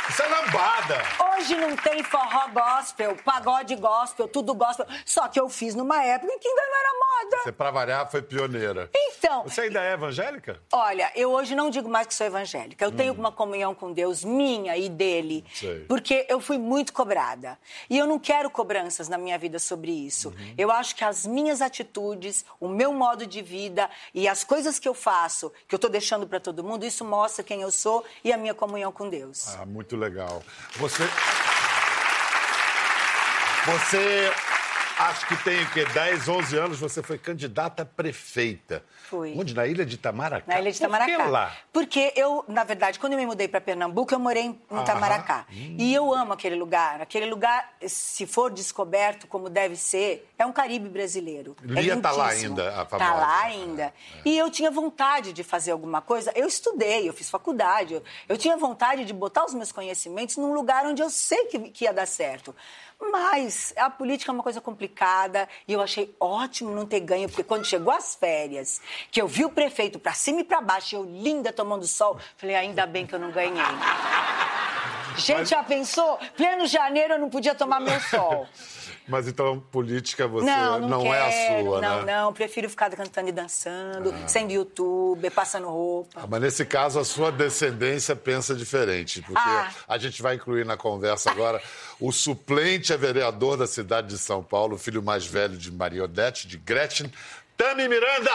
Isso 0.09 0.21
é 0.23 0.29
lambada. 0.47 1.01
Hoje 1.35 1.55
não 1.55 1.75
tem 1.75 2.03
forró 2.03 2.47
gospel, 2.49 3.15
pagode 3.23 3.75
gospel, 3.75 4.27
tudo 4.27 4.53
gospel. 4.53 4.85
Só 5.05 5.27
que 5.27 5.39
eu 5.39 5.49
fiz 5.49 5.75
numa 5.75 6.03
época 6.03 6.31
em 6.31 6.39
que 6.39 6.47
ainda 6.47 6.61
não 6.61 6.79
era 6.79 6.89
moda. 6.93 7.43
Você, 7.43 7.51
pra 7.51 7.71
variar, 7.71 8.09
foi 8.09 8.21
pioneira. 8.21 8.89
Então, 8.95 9.43
Você 9.43 9.61
ainda 9.61 9.81
é 9.83 9.93
evangélica? 9.93 10.59
Olha, 10.71 11.11
eu 11.15 11.31
hoje 11.31 11.55
não 11.55 11.69
digo 11.69 11.89
mais 11.89 12.07
que 12.07 12.13
sou 12.13 12.25
evangélica. 12.25 12.83
Eu 12.83 12.91
tenho 12.91 13.13
uma 13.13 13.31
comunhão 13.31 13.75
com 13.75 13.91
Deus 13.91 14.23
minha 14.23 14.77
e 14.77 14.89
dele. 14.89 15.45
Sei. 15.53 15.81
Porque 15.85 16.25
eu 16.29 16.39
fui 16.39 16.57
muito 16.57 16.93
cobrada. 16.93 17.57
E 17.89 17.97
eu 17.97 18.07
não 18.07 18.19
quero 18.19 18.49
cobranças 18.49 19.09
na 19.09 19.17
minha 19.17 19.37
vida 19.37 19.59
sobre 19.59 19.91
isso. 19.91 20.33
Eu 20.57 20.71
acho 20.71 20.95
que 20.95 21.03
as 21.03 21.25
minhas 21.25 21.61
atitudes, 21.61 22.45
o 22.59 22.67
meu 22.67 22.93
modo 22.93 23.25
de 23.25 23.41
vida 23.41 23.89
e 24.13 24.27
as 24.27 24.43
coisas 24.43 24.79
que 24.79 24.87
eu 24.87 24.93
faço, 24.93 25.51
que 25.67 25.75
eu 25.75 25.79
tô 25.79 25.89
deixando 25.89 26.27
para 26.27 26.39
todo 26.39 26.63
mundo, 26.63 26.85
isso 26.85 27.03
mostra 27.03 27.43
quem 27.43 27.61
eu 27.61 27.71
sou 27.71 28.05
e 28.23 28.31
a 28.31 28.37
minha 28.37 28.53
comunhão 28.53 28.91
com 28.91 29.09
Deus. 29.09 29.55
Ah, 29.57 29.65
muito 29.65 29.95
legal. 29.95 30.36
Você. 30.77 31.03
Você. 33.65 34.31
Acho 34.99 35.27
que 35.27 35.35
tem 35.43 35.61
o 35.61 35.69
quê? 35.71 35.85
10, 35.85 36.27
11 36.27 36.57
anos, 36.57 36.79
você 36.79 37.03
foi 37.03 37.19
candidata 37.19 37.83
a 37.83 37.85
prefeita. 37.85 38.83
Fui. 39.07 39.33
Onde? 39.37 39.53
Na 39.53 39.67
ilha 39.67 39.85
de 39.85 39.93
Itamaracá? 39.93 40.51
Na 40.51 40.59
Ilha 40.59 40.71
de 40.71 40.77
Por 40.79 40.83
Itamaracá. 40.85 41.15
que 41.23 41.29
lá? 41.29 41.55
Porque 41.71 42.13
eu, 42.15 42.43
na 42.47 42.63
verdade, 42.63 42.97
quando 42.97 43.13
eu 43.13 43.19
me 43.19 43.25
mudei 43.27 43.47
para 43.47 43.61
Pernambuco, 43.61 44.11
eu 44.13 44.19
morei 44.19 44.43
em 44.45 44.59
Itamaracá. 44.81 45.45
E 45.51 45.93
eu 45.93 46.11
amo 46.13 46.33
aquele 46.33 46.55
lugar. 46.55 46.99
Aquele 46.99 47.27
lugar, 47.27 47.73
se 47.87 48.25
for 48.25 48.51
descoberto 48.51 49.27
como 49.27 49.49
deve 49.51 49.75
ser, 49.75 50.27
é 50.37 50.43
um 50.45 50.51
Caribe 50.51 50.89
brasileiro. 50.89 51.55
Lia 51.61 51.93
é 51.93 51.97
tá 51.97 52.11
lá 52.11 52.29
ainda, 52.29 52.69
a 52.81 52.85
Tá 52.85 52.97
famosa. 52.97 53.21
lá 53.21 53.41
ainda. 53.43 53.93
E 54.25 54.35
eu 54.35 54.49
tinha 54.49 54.71
vontade 54.71 55.31
de 55.31 55.43
fazer 55.43 55.71
alguma 55.71 56.01
coisa. 56.01 56.31
Eu 56.35 56.47
estudei, 56.47 57.07
eu 57.07 57.13
fiz 57.13 57.29
faculdade. 57.29 57.93
Eu, 57.93 58.03
eu 58.27 58.37
tinha 58.37 58.57
vontade 58.57 59.05
de 59.05 59.13
botar 59.13 59.45
os 59.45 59.53
meus 59.53 59.71
conhecimentos 59.71 60.37
num 60.37 60.53
lugar 60.53 60.85
onde 60.87 61.03
eu 61.03 61.09
sei 61.11 61.45
que, 61.45 61.59
que 61.69 61.85
ia 61.85 61.93
dar 61.93 62.07
certo. 62.07 62.55
Mas 62.99 63.73
a 63.77 63.89
política 63.89 64.31
é 64.31 64.33
uma 64.33 64.43
coisa 64.43 64.59
complicada 64.59 65.47
e 65.67 65.73
eu 65.73 65.81
achei 65.81 66.15
ótimo 66.19 66.71
não 66.71 66.85
ter 66.85 66.99
ganho, 66.99 67.29
porque 67.29 67.43
quando 67.43 67.65
chegou 67.65 67.93
as 67.93 68.15
férias, 68.15 68.81
que 69.11 69.21
eu 69.21 69.27
vi 69.27 69.45
o 69.45 69.49
prefeito 69.49 69.99
pra 69.99 70.13
cima 70.13 70.41
e 70.41 70.43
pra 70.43 70.61
baixo, 70.61 70.95
eu 70.95 71.03
linda 71.03 71.53
tomando 71.53 71.85
sol, 71.85 72.19
falei, 72.37 72.55
ainda 72.55 72.85
bem 72.85 73.05
que 73.05 73.13
eu 73.13 73.19
não 73.19 73.31
ganhei. 73.31 73.63
Gente, 75.17 75.49
já 75.49 75.63
pensou? 75.63 76.19
Pleno 76.35 76.67
janeiro 76.67 77.13
eu 77.13 77.19
não 77.19 77.29
podia 77.29 77.55
tomar 77.55 77.79
meu 77.79 77.99
sol. 78.01 78.47
Mas 79.07 79.27
então, 79.27 79.59
política 79.71 80.27
você 80.27 80.45
não, 80.45 80.79
não, 80.81 81.01
quero, 81.03 81.13
é 81.15 81.21
a 81.57 81.61
sua, 81.63 81.81
não, 81.81 82.03
né? 82.03 82.13
não. 82.17 82.33
Prefiro 82.33 82.69
ficar 82.69 82.89
cantando 82.89 83.29
e 83.29 83.31
dançando, 83.31 84.13
sendo 84.27 84.51
youtuber, 84.51 85.31
passando 85.31 85.67
roupa. 85.69 86.21
Ah, 86.23 86.27
Mas 86.29 86.41
nesse 86.41 86.65
caso, 86.65 86.99
a 86.99 87.05
sua 87.05 87.31
descendência 87.31 88.15
pensa 88.15 88.53
diferente, 88.53 89.21
porque 89.21 89.39
Ah. 89.39 89.69
a 89.87 89.97
gente 89.97 90.21
vai 90.21 90.35
incluir 90.35 90.65
na 90.65 90.75
conversa 90.75 91.31
agora 91.31 91.61
o 91.99 92.11
suplente 92.11 92.91
a 92.91 92.97
vereador 92.97 93.55
da 93.55 93.65
cidade 93.65 94.07
de 94.07 94.17
São 94.17 94.43
Paulo, 94.43 94.75
o 94.75 94.77
filho 94.77 95.01
mais 95.01 95.25
velho 95.25 95.57
de 95.57 95.71
Maria 95.71 96.03
Odete, 96.03 96.47
de 96.47 96.57
Gretchen, 96.57 97.11
Tami 97.55 97.87
Miranda! 97.87 98.31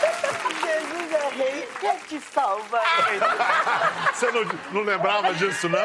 Jesus 0.00 1.12
é 1.12 1.28
rei, 1.34 1.68
quer 1.80 1.98
te 2.08 2.20
salvar. 2.32 2.82
Você 4.14 4.30
não, 4.30 4.44
não 4.72 4.82
lembrava 4.82 5.32
disso, 5.34 5.68
não? 5.68 5.78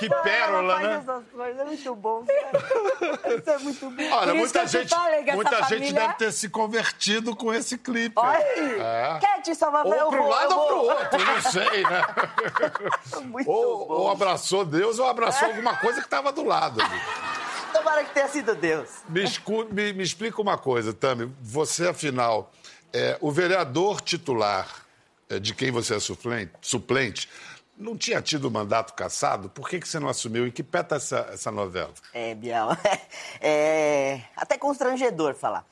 Que 0.00 0.08
pérola, 0.22 0.78
né? 0.80 0.94
essas 0.96 1.24
coisas, 1.30 1.60
é 1.60 1.64
muito 1.64 1.94
bom. 1.94 2.24
Isso 2.24 3.50
é 3.50 3.58
muito 3.58 3.90
bom. 3.90 4.10
Olha, 4.12 4.34
muita 4.34 4.66
gente, 4.66 4.94
muita 5.34 5.62
gente 5.64 5.92
deve 5.92 6.14
ter 6.14 6.32
se 6.32 6.48
convertido 6.48 7.36
com 7.36 7.52
esse 7.54 7.76
clipe. 7.78 8.14
Olha, 8.18 8.38
É. 8.38 9.18
quer 9.20 9.42
te 9.42 9.54
salvar? 9.54 9.86
Ou 9.86 10.10
vou, 10.10 10.28
lado 10.28 10.54
ou 10.58 10.66
para 10.66 10.74
o 10.74 10.78
vou. 10.80 10.90
outro, 10.90 11.24
não 11.24 11.40
sei, 11.52 11.82
né? 11.84 12.02
Muito 13.24 13.50
Ou, 13.50 13.86
bom. 13.86 13.94
ou 13.94 14.10
abraçou 14.10 14.64
Deus 14.64 14.98
ou 14.98 15.06
abraçou 15.06 15.48
alguma 15.48 15.76
coisa 15.76 16.00
que 16.00 16.06
estava 16.06 16.32
do 16.32 16.44
lado. 16.44 16.80
ali. 16.82 17.00
Tomara 17.72 18.02
que 18.04 18.12
tenha 18.12 18.28
sido 18.28 18.54
Deus. 18.54 18.88
Me, 19.08 19.22
escu- 19.22 19.66
me- 19.70 19.92
me 19.92 20.02
explica 20.02 20.40
uma 20.42 20.58
coisa, 20.58 20.92
Tami. 20.92 21.32
Você, 21.40 21.86
afinal, 21.88 22.50
é, 22.92 23.16
o 23.20 23.30
vereador 23.30 24.00
titular 24.00 24.66
é, 25.28 25.38
de 25.38 25.54
quem 25.54 25.70
você 25.70 25.94
é 25.94 26.00
suplente, 26.00 26.52
suplente 26.60 27.28
não 27.80 27.96
tinha 27.96 28.20
tido 28.20 28.50
mandato 28.50 28.92
cassado? 28.94 29.48
Por 29.48 29.68
que, 29.68 29.80
que 29.80 29.88
você 29.88 29.98
não 29.98 30.08
assumiu? 30.08 30.46
Em 30.46 30.50
que 30.50 30.62
pé 30.62 30.82
tá 30.82 30.96
essa, 30.96 31.28
essa 31.32 31.50
novela? 31.50 31.92
É, 32.12 32.34
Biel, 32.34 32.68
é 33.40 34.20
até 34.36 34.58
constrangedor 34.58 35.34
falar. 35.34 35.64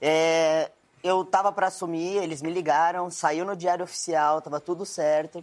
É, 0.00 0.70
eu 1.02 1.24
tava 1.24 1.50
para 1.50 1.68
assumir, 1.68 2.22
eles 2.22 2.42
me 2.42 2.50
ligaram, 2.50 3.10
saiu 3.10 3.44
no 3.44 3.56
Diário 3.56 3.84
Oficial, 3.84 4.40
tava 4.40 4.60
tudo 4.60 4.84
certo. 4.84 5.42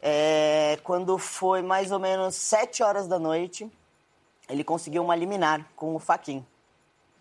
É, 0.00 0.78
quando 0.84 1.16
foi 1.18 1.62
mais 1.62 1.90
ou 1.90 1.98
menos 1.98 2.34
sete 2.34 2.82
horas 2.82 3.08
da 3.08 3.18
noite, 3.18 3.70
ele 4.48 4.62
conseguiu 4.62 5.02
uma 5.02 5.16
liminar 5.16 5.66
com 5.74 5.94
o 5.94 5.98
Faquin. 5.98 6.44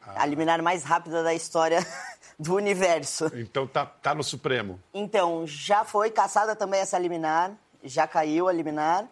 A 0.06 0.24
liminar 0.25 0.62
mais 0.62 0.84
rápida 0.84 1.24
da 1.24 1.34
história 1.34 1.80
do 2.38 2.54
universo. 2.56 3.32
Então 3.34 3.65
tá, 3.65 3.86
tá 3.86 4.13
no 4.13 4.24
Supremo. 4.24 4.80
Então, 4.94 5.48
já 5.48 5.84
foi 5.84 6.12
caçada 6.12 6.56
também 6.56 6.80
essa 6.80 7.00
liminar, 7.00 7.51
já 7.86 8.08
caiu 8.08 8.48
a 8.48 8.54
liminar. 8.54 9.08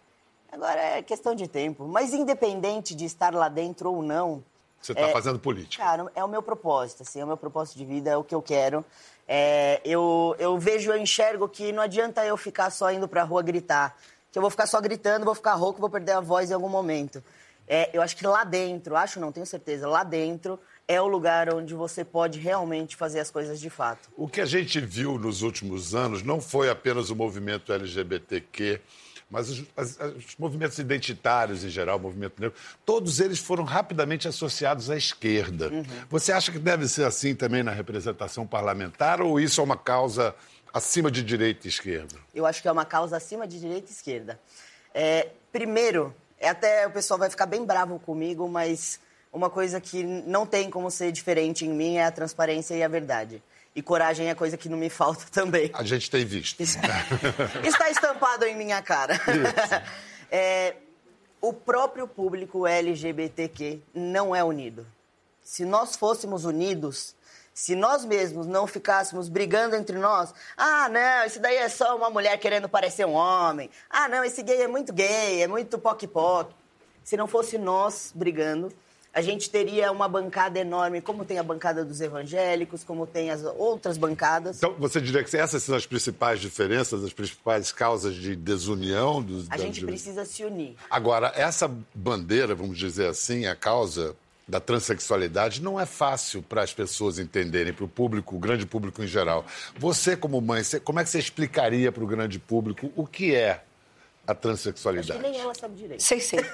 Agora 0.52 0.80
é 0.80 1.02
questão 1.02 1.34
de 1.34 1.48
tempo. 1.48 1.86
Mas 1.86 2.12
independente 2.12 2.94
de 2.94 3.04
estar 3.04 3.34
lá 3.34 3.48
dentro 3.48 3.92
ou 3.92 4.02
não, 4.02 4.42
Você 4.80 4.92
está 4.92 5.08
fazendo 5.08 5.38
política. 5.38 5.82
Cara, 5.82 6.10
é 6.14 6.22
o 6.22 6.28
meu 6.28 6.42
propósito, 6.42 7.02
assim, 7.02 7.20
é 7.20 7.24
o 7.24 7.26
meu 7.26 7.36
propósito 7.36 7.78
de 7.78 7.84
vida, 7.84 8.10
é 8.10 8.16
o 8.16 8.22
que 8.22 8.34
eu 8.34 8.42
quero. 8.42 8.84
É, 9.26 9.80
eu, 9.84 10.36
eu 10.38 10.58
vejo, 10.58 10.92
eu 10.92 10.98
enxergo 10.98 11.48
que 11.48 11.72
não 11.72 11.82
adianta 11.82 12.24
eu 12.24 12.36
ficar 12.36 12.70
só 12.70 12.92
indo 12.92 13.08
pra 13.08 13.22
rua 13.22 13.42
gritar. 13.42 13.96
Que 14.30 14.38
eu 14.38 14.42
vou 14.42 14.50
ficar 14.50 14.66
só 14.66 14.80
gritando, 14.80 15.24
vou 15.24 15.34
ficar 15.34 15.54
rouco, 15.54 15.80
vou 15.80 15.88
perder 15.88 16.12
a 16.12 16.20
voz 16.20 16.50
em 16.50 16.54
algum 16.54 16.68
momento. 16.68 17.22
É, 17.66 17.88
eu 17.92 18.02
acho 18.02 18.16
que 18.16 18.26
lá 18.26 18.44
dentro, 18.44 18.94
acho 18.94 19.18
não, 19.18 19.32
tenho 19.32 19.46
certeza, 19.46 19.88
lá 19.88 20.04
dentro 20.04 20.60
é 20.86 21.00
o 21.00 21.06
lugar 21.06 21.52
onde 21.52 21.72
você 21.74 22.04
pode 22.04 22.38
realmente 22.38 22.94
fazer 22.96 23.20
as 23.20 23.30
coisas 23.30 23.58
de 23.60 23.70
fato. 23.70 24.08
O 24.16 24.28
que 24.28 24.40
a 24.40 24.46
gente 24.46 24.78
viu 24.80 25.18
nos 25.18 25.42
últimos 25.42 25.94
anos 25.94 26.22
não 26.22 26.40
foi 26.40 26.68
apenas 26.68 27.08
o 27.10 27.16
movimento 27.16 27.72
LGBTQ, 27.72 28.80
mas 29.30 29.48
os, 29.48 29.64
as- 29.76 29.98
os 30.16 30.36
movimentos 30.38 30.78
identitários 30.78 31.64
em 31.64 31.68
geral, 31.70 31.96
o 31.96 32.00
movimento 32.00 32.40
negro, 32.40 32.54
todos 32.84 33.18
eles 33.20 33.38
foram 33.38 33.64
rapidamente 33.64 34.28
associados 34.28 34.90
à 34.90 34.96
esquerda. 34.96 35.70
Você 36.10 36.30
acha 36.32 36.52
que 36.52 36.58
deve 36.58 36.86
ser 36.86 37.04
assim 37.04 37.34
também 37.34 37.62
na 37.62 37.72
representação 37.72 38.46
parlamentar 38.46 39.22
ou 39.22 39.40
isso 39.40 39.60
é 39.60 39.64
uma 39.64 39.76
causa 39.78 40.34
acima 40.72 41.10
de 41.10 41.22
direita 41.22 41.66
e 41.66 41.70
esquerda? 41.70 42.14
Eu 42.34 42.44
acho 42.44 42.60
que 42.60 42.68
é 42.68 42.72
uma 42.72 42.84
causa 42.84 43.16
acima 43.16 43.46
de 43.48 43.58
direita 43.58 43.88
e 43.90 43.92
esquerda. 43.94 44.38
É, 44.92 45.28
primeiro, 45.50 46.14
é 46.38 46.48
até 46.50 46.86
o 46.86 46.90
pessoal 46.90 47.18
vai 47.18 47.30
ficar 47.30 47.46
bem 47.46 47.64
bravo 47.64 47.98
comigo, 47.98 48.46
mas 48.48 49.00
uma 49.34 49.50
coisa 49.50 49.80
que 49.80 50.04
não 50.04 50.46
tem 50.46 50.70
como 50.70 50.90
ser 50.90 51.10
diferente 51.10 51.66
em 51.66 51.68
mim 51.68 51.96
é 51.96 52.04
a 52.04 52.12
transparência 52.12 52.74
e 52.74 52.82
a 52.82 52.88
verdade. 52.88 53.42
E 53.74 53.82
coragem 53.82 54.28
é 54.28 54.34
coisa 54.34 54.56
que 54.56 54.68
não 54.68 54.78
me 54.78 54.88
falta 54.88 55.26
também. 55.32 55.70
A 55.74 55.82
gente 55.82 56.08
tem 56.08 56.24
visto. 56.24 56.60
Está 56.62 57.90
estampado 57.90 58.46
em 58.46 58.56
minha 58.56 58.80
cara. 58.80 59.20
É, 60.36 60.74
o 61.40 61.52
próprio 61.52 62.08
público 62.08 62.66
LGBTQ 62.66 63.78
não 63.94 64.34
é 64.34 64.42
unido. 64.42 64.84
Se 65.40 65.64
nós 65.64 65.94
fôssemos 65.94 66.44
unidos, 66.44 67.14
se 67.52 67.76
nós 67.76 68.04
mesmos 68.04 68.44
não 68.44 68.66
ficássemos 68.66 69.28
brigando 69.28 69.76
entre 69.76 69.96
nós, 69.96 70.34
ah, 70.56 70.88
não, 70.88 71.24
isso 71.24 71.38
daí 71.38 71.56
é 71.56 71.68
só 71.68 71.96
uma 71.96 72.10
mulher 72.10 72.36
querendo 72.38 72.68
parecer 72.68 73.06
um 73.06 73.12
homem. 73.12 73.70
Ah, 73.88 74.08
não, 74.08 74.24
esse 74.24 74.42
gay 74.42 74.62
é 74.62 74.66
muito 74.66 74.92
gay, 74.92 75.42
é 75.42 75.46
muito 75.46 75.78
poc-poc. 75.78 76.50
Se 77.04 77.16
não 77.16 77.28
fosse 77.28 77.56
nós 77.56 78.10
brigando, 78.12 78.72
a 79.14 79.22
gente 79.22 79.48
teria 79.48 79.92
uma 79.92 80.08
bancada 80.08 80.58
enorme, 80.58 81.00
como 81.00 81.24
tem 81.24 81.38
a 81.38 81.42
bancada 81.42 81.84
dos 81.84 82.00
evangélicos, 82.00 82.82
como 82.82 83.06
tem 83.06 83.30
as 83.30 83.44
outras 83.44 83.96
bancadas. 83.96 84.56
Então, 84.58 84.74
você 84.78 85.00
diria 85.00 85.22
que 85.22 85.36
essas 85.36 85.62
são 85.62 85.76
as 85.76 85.86
principais 85.86 86.40
diferenças, 86.40 87.04
as 87.04 87.12
principais 87.12 87.70
causas 87.70 88.14
de 88.16 88.34
desunião 88.34 89.22
dos 89.22 89.46
A 89.50 89.56
gente 89.56 89.84
precisa 89.84 90.24
se 90.24 90.44
unir. 90.44 90.74
Agora, 90.90 91.32
essa 91.36 91.70
bandeira, 91.94 92.54
vamos 92.54 92.76
dizer 92.76 93.06
assim, 93.06 93.46
a 93.46 93.54
causa 93.54 94.16
da 94.46 94.60
transexualidade, 94.60 95.62
não 95.62 95.80
é 95.80 95.86
fácil 95.86 96.42
para 96.42 96.62
as 96.62 96.72
pessoas 96.74 97.18
entenderem, 97.18 97.72
para 97.72 97.84
o 97.84 97.88
público, 97.88 98.36
o 98.36 98.38
grande 98.38 98.66
público 98.66 99.02
em 99.02 99.06
geral. 99.06 99.46
Você, 99.78 100.16
como 100.16 100.38
mãe, 100.40 100.62
você- 100.62 100.78
como 100.80 101.00
é 101.00 101.04
que 101.04 101.08
você 101.08 101.18
explicaria 101.18 101.90
para 101.90 102.04
o 102.04 102.06
grande 102.06 102.38
público 102.38 102.92
o 102.96 103.06
que 103.06 103.34
é 103.34 103.50
a 104.26 104.32
Acho 104.32 104.34
que 104.34 104.42
transexualidade? 104.42 105.22
nem 105.22 105.38
ela 105.40 105.54
sabe 105.54 105.76
direito. 105.76 106.02
Sei, 106.02 106.20
sei. 106.20 106.44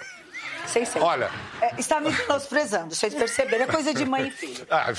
Sei, 0.71 0.87
sei. 0.87 1.03
Olha, 1.03 1.31
É, 1.61 1.81
está 1.81 2.01
me 2.01 2.11
menosprezando, 2.11 2.95
vocês 2.95 3.13
perceberam, 3.13 3.65
é 3.65 3.67
coisa 3.67 3.93
de 3.93 4.05
mãe 4.05 4.29
e 4.29 4.31
filho. 4.31 4.67
ah, 4.71 4.93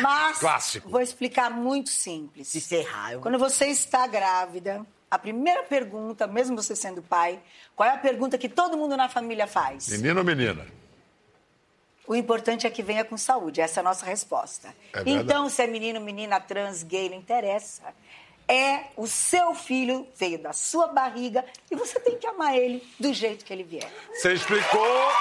Mas 0.00 0.38
Clássico. 0.38 0.88
vou 0.88 1.00
explicar 1.00 1.50
muito 1.50 1.90
simples. 1.90 2.48
Se 2.48 2.60
serrar, 2.60 3.12
eu... 3.12 3.20
Quando 3.20 3.38
você 3.38 3.66
está 3.66 4.06
grávida, 4.06 4.84
a 5.10 5.18
primeira 5.18 5.62
pergunta, 5.62 6.26
mesmo 6.26 6.56
você 6.56 6.74
sendo 6.74 7.02
pai, 7.02 7.38
qual 7.76 7.88
é 7.88 7.92
a 7.92 7.98
pergunta 7.98 8.38
que 8.38 8.48
todo 8.48 8.76
mundo 8.76 8.96
na 8.96 9.08
família 9.08 9.46
faz? 9.46 9.88
menino 9.88 10.20
ou 10.20 10.24
menina? 10.24 10.66
O 12.06 12.14
importante 12.14 12.66
é 12.66 12.70
que 12.70 12.82
venha 12.82 13.04
com 13.04 13.18
saúde, 13.18 13.60
essa 13.60 13.80
é 13.80 13.82
a 13.82 13.84
nossa 13.84 14.06
resposta. 14.06 14.74
É 14.94 15.02
então, 15.04 15.50
se 15.50 15.62
é 15.62 15.66
menino, 15.66 16.00
menina, 16.00 16.40
trans, 16.40 16.82
gay, 16.82 17.10
não 17.10 17.18
interessa. 17.18 17.82
É 18.48 18.86
o 18.96 19.06
seu 19.06 19.54
filho, 19.54 20.06
veio 20.16 20.38
da 20.38 20.52
sua 20.52 20.88
barriga 20.88 21.44
e 21.70 21.76
você 21.76 22.00
tem 22.00 22.16
que 22.16 22.26
amar 22.26 22.56
ele 22.56 22.82
do 22.98 23.12
jeito 23.12 23.44
que 23.44 23.52
ele 23.52 23.62
vier. 23.64 23.90
Você 24.14 24.32
explicou. 24.32 25.12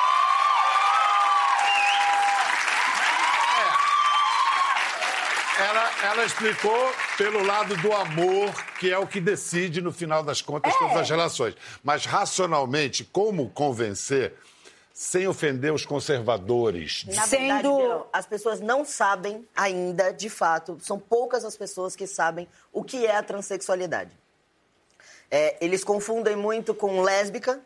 É. 5.58 5.64
Ela, 5.64 5.92
ela 6.04 6.26
explicou 6.26 6.94
pelo 7.18 7.44
lado 7.44 7.76
do 7.78 7.92
amor, 7.94 8.54
que 8.80 8.92
é 8.92 8.98
o 8.98 9.08
que 9.08 9.20
decide, 9.20 9.82
no 9.82 9.92
final 9.92 10.22
das 10.24 10.42
contas, 10.42 10.74
É. 10.74 10.78
todas 10.78 10.98
as 10.98 11.10
relações. 11.10 11.56
Mas, 11.84 12.06
racionalmente, 12.06 13.04
como 13.04 13.50
convencer 13.50 14.34
sem 15.00 15.28
ofender 15.28 15.72
os 15.72 15.86
conservadores? 15.86 17.06
Na 17.06 17.22
Sendo- 17.28 17.40
verdade, 17.42 17.68
Biel, 17.68 18.10
as 18.12 18.26
pessoas 18.26 18.60
não 18.60 18.84
sabem 18.84 19.48
ainda, 19.56 20.12
de 20.12 20.28
fato, 20.28 20.80
são 20.82 20.98
poucas 20.98 21.46
as 21.46 21.56
pessoas 21.56 21.96
que 21.96 22.08
sabem 22.08 22.48
o 22.74 22.84
que 22.84 23.06
é 23.06 23.16
a 23.16 23.22
transexualidade. 23.22 24.10
É, 25.30 25.56
eles 25.64 25.84
confundem 25.84 26.36
muito 26.36 26.74
com 26.74 27.02
lésbica, 27.04 27.60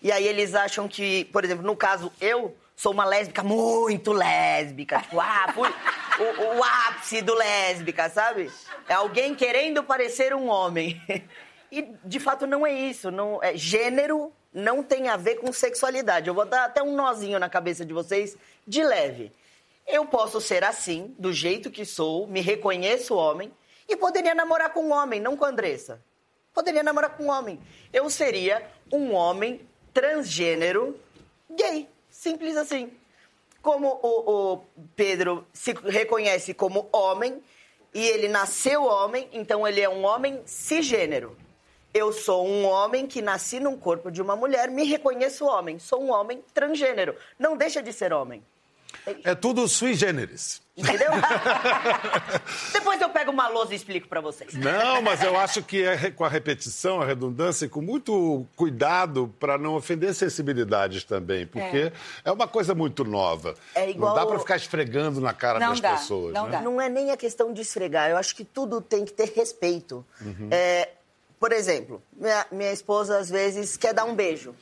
e 0.00 0.10
aí 0.10 0.26
eles 0.26 0.54
acham 0.54 0.88
que, 0.88 1.26
por 1.26 1.44
exemplo, 1.44 1.66
no 1.66 1.76
caso, 1.76 2.10
eu 2.18 2.56
sou 2.74 2.92
uma 2.92 3.04
lésbica 3.04 3.42
muito 3.42 4.10
lésbica. 4.14 5.00
Tipo, 5.02 5.20
ah, 5.20 5.52
fui 5.52 5.68
o, 5.68 6.56
o 6.60 6.64
ápice 6.64 7.20
do 7.20 7.34
lésbica, 7.34 8.08
sabe? 8.08 8.50
É 8.88 8.94
alguém 8.94 9.34
querendo 9.34 9.84
parecer 9.84 10.32
um 10.34 10.48
homem. 10.48 10.98
E, 11.72 11.82
de 12.04 12.18
fato, 12.18 12.48
não 12.48 12.66
é 12.66 12.72
isso. 12.72 13.12
Não, 13.12 13.40
é, 13.40 13.56
gênero 13.56 14.32
não 14.52 14.82
tem 14.82 15.08
a 15.08 15.16
ver 15.16 15.36
com 15.36 15.52
sexualidade. 15.52 16.28
Eu 16.28 16.34
vou 16.34 16.44
dar 16.44 16.64
até 16.64 16.82
um 16.82 16.94
nozinho 16.94 17.38
na 17.38 17.48
cabeça 17.48 17.84
de 17.84 17.92
vocês, 17.92 18.36
de 18.66 18.82
leve. 18.82 19.32
Eu 19.86 20.06
posso 20.06 20.40
ser 20.40 20.64
assim, 20.64 21.14
do 21.18 21.32
jeito 21.32 21.70
que 21.70 21.84
sou, 21.84 22.26
me 22.26 22.40
reconheço 22.40 23.14
homem, 23.14 23.52
e 23.88 23.96
poderia 23.96 24.34
namorar 24.34 24.72
com 24.72 24.84
um 24.84 24.92
homem, 24.92 25.20
não 25.20 25.36
com 25.36 25.44
a 25.44 25.48
Andressa. 25.48 26.00
Poderia 26.54 26.82
namorar 26.82 27.16
com 27.16 27.24
um 27.24 27.30
homem. 27.30 27.60
Eu 27.92 28.08
seria 28.08 28.64
um 28.92 29.12
homem 29.12 29.60
transgênero 29.92 30.98
gay. 31.50 31.88
Simples 32.08 32.56
assim. 32.56 32.92
Como 33.62 34.00
o, 34.02 34.52
o 34.52 34.64
Pedro 34.96 35.46
se 35.52 35.72
reconhece 35.72 36.54
como 36.54 36.88
homem 36.92 37.42
e 37.92 38.06
ele 38.06 38.28
nasceu 38.28 38.84
homem, 38.84 39.28
então 39.32 39.66
ele 39.66 39.80
é 39.80 39.88
um 39.88 40.04
homem 40.04 40.40
cisgênero. 40.46 41.36
Eu 41.92 42.12
sou 42.12 42.46
um 42.46 42.64
homem 42.66 43.06
que 43.06 43.20
nasci 43.20 43.58
num 43.58 43.76
corpo 43.76 44.10
de 44.10 44.22
uma 44.22 44.36
mulher, 44.36 44.70
me 44.70 44.84
reconheço 44.84 45.44
homem. 45.44 45.78
Sou 45.78 46.02
um 46.02 46.10
homem 46.12 46.42
transgênero. 46.54 47.16
Não 47.38 47.56
deixa 47.56 47.82
de 47.82 47.92
ser 47.92 48.12
homem. 48.12 48.42
É 49.24 49.34
tudo 49.34 49.66
sui 49.68 49.94
generis. 49.94 50.60
Entendeu? 50.76 51.10
Depois 52.72 53.00
eu 53.00 53.08
pego 53.10 53.30
uma 53.30 53.48
lousa 53.48 53.72
e 53.72 53.76
explico 53.76 54.08
pra 54.08 54.20
vocês. 54.20 54.52
Não, 54.54 55.02
mas 55.02 55.22
eu 55.22 55.38
acho 55.38 55.62
que 55.62 55.82
é 55.82 56.10
com 56.10 56.24
a 56.24 56.28
repetição, 56.28 57.00
a 57.00 57.04
redundância 57.06 57.66
e 57.66 57.68
com 57.68 57.80
muito 57.80 58.46
cuidado 58.56 59.32
para 59.38 59.58
não 59.58 59.74
ofender 59.74 60.14
sensibilidades 60.14 61.04
também, 61.04 61.46
porque 61.46 61.92
é. 62.24 62.30
uma 62.32 62.48
coisa 62.48 62.74
muito 62.74 63.04
nova. 63.04 63.54
É 63.74 63.90
igual- 63.90 64.14
Não 64.14 64.20
dá 64.22 64.26
para 64.26 64.38
ficar 64.38 64.56
esfregando 64.56 65.20
na 65.20 65.32
cara 65.32 65.58
Não 65.58 65.70
das 65.70 65.80
dá, 65.80 65.92
pessoas. 65.96 66.34
não 66.34 66.44
né? 66.46 66.50
dá. 66.52 66.60
Não 66.60 66.80
é 66.80 66.88
nem 66.88 67.10
a 67.10 67.16
questão 67.16 67.52
de 67.52 67.60
esfregar. 67.62 68.10
Eu 68.10 68.16
acho 68.16 68.34
que 68.34 68.44
tudo 68.44 68.80
tem 68.80 69.04
que 69.04 69.12
ter 69.12 69.32
respeito. 69.34 70.04
É, 70.50 70.88
por 71.40 71.52
exemplo, 71.52 72.02
minha, 72.12 72.46
minha 72.52 72.70
esposa 72.70 73.18
às 73.18 73.30
vezes 73.30 73.74
quer 73.78 73.94
dar 73.94 74.04
um 74.04 74.14
beijo 74.14 74.54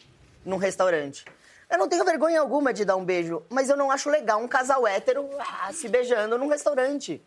num 0.45 0.57
restaurante. 0.57 1.25
Eu 1.69 1.77
não 1.77 1.89
tenho 1.89 2.05
vergonha 2.05 2.41
alguma 2.41 2.73
de 2.73 2.85
dar 2.85 2.95
um 2.95 3.05
beijo, 3.05 3.43
mas 3.51 3.69
eu 3.69 3.77
não 3.77 3.91
acho 3.91 4.09
legal 4.09 4.41
um 4.41 4.47
casal 4.47 4.87
hétero 4.87 5.29
ah, 5.41 5.73
se 5.73 5.89
beijando 5.89 6.39
num 6.39 6.47
restaurante. 6.47 7.21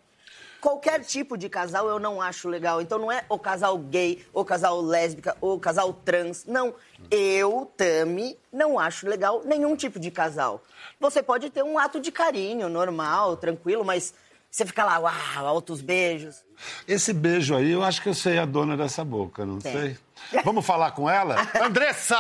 Qualquer 0.62 1.01
tipo 1.01 1.38
de 1.38 1.50
casal 1.50 1.89
eu 1.89 2.00
não 2.00 2.22
acho 2.22 2.48
legal. 2.48 2.81
Então 2.81 2.98
não 2.98 3.12
é 3.12 3.25
o 3.27 3.38
casal 3.38 3.77
gay, 3.77 4.25
o 4.31 4.46
casal 4.46 4.79
lésbica, 4.79 5.36
o 5.41 5.60
casal 5.60 5.91
trans. 5.91 6.46
Não. 6.46 6.74
Eu, 7.10 7.70
Tami, 7.75 8.39
não 8.53 8.79
acho 8.79 9.05
legal 9.05 9.41
nenhum 9.43 9.75
tipo 9.75 10.00
de 10.00 10.10
casal. 10.10 10.63
Você 10.98 11.22
pode 11.22 11.50
ter 11.50 11.63
um 11.63 11.77
ato 11.77 12.00
de 12.00 12.12
carinho 12.12 12.70
normal, 12.70 13.36
tranquilo, 13.36 13.84
mas 13.84 14.13
você 14.51 14.65
fica 14.65 14.84
lá, 14.84 15.00
uau, 15.00 15.48
altos 15.48 15.79
beijos. 15.81 16.43
Esse 16.86 17.13
beijo 17.13 17.55
aí, 17.55 17.72
eu 17.72 17.81
acho 17.81 18.01
que 18.01 18.10
eu 18.10 18.13
sei 18.13 18.38
a 18.38 18.46
dona 18.46 18.75
dessa 18.75 19.03
boca, 19.03 19.46
não 19.46 19.60
Tem. 19.60 19.72
sei. 19.72 19.98
Vamos 20.43 20.65
falar 20.65 20.91
com 20.91 21.10
ela? 21.10 21.36
Andressa! 21.63 22.17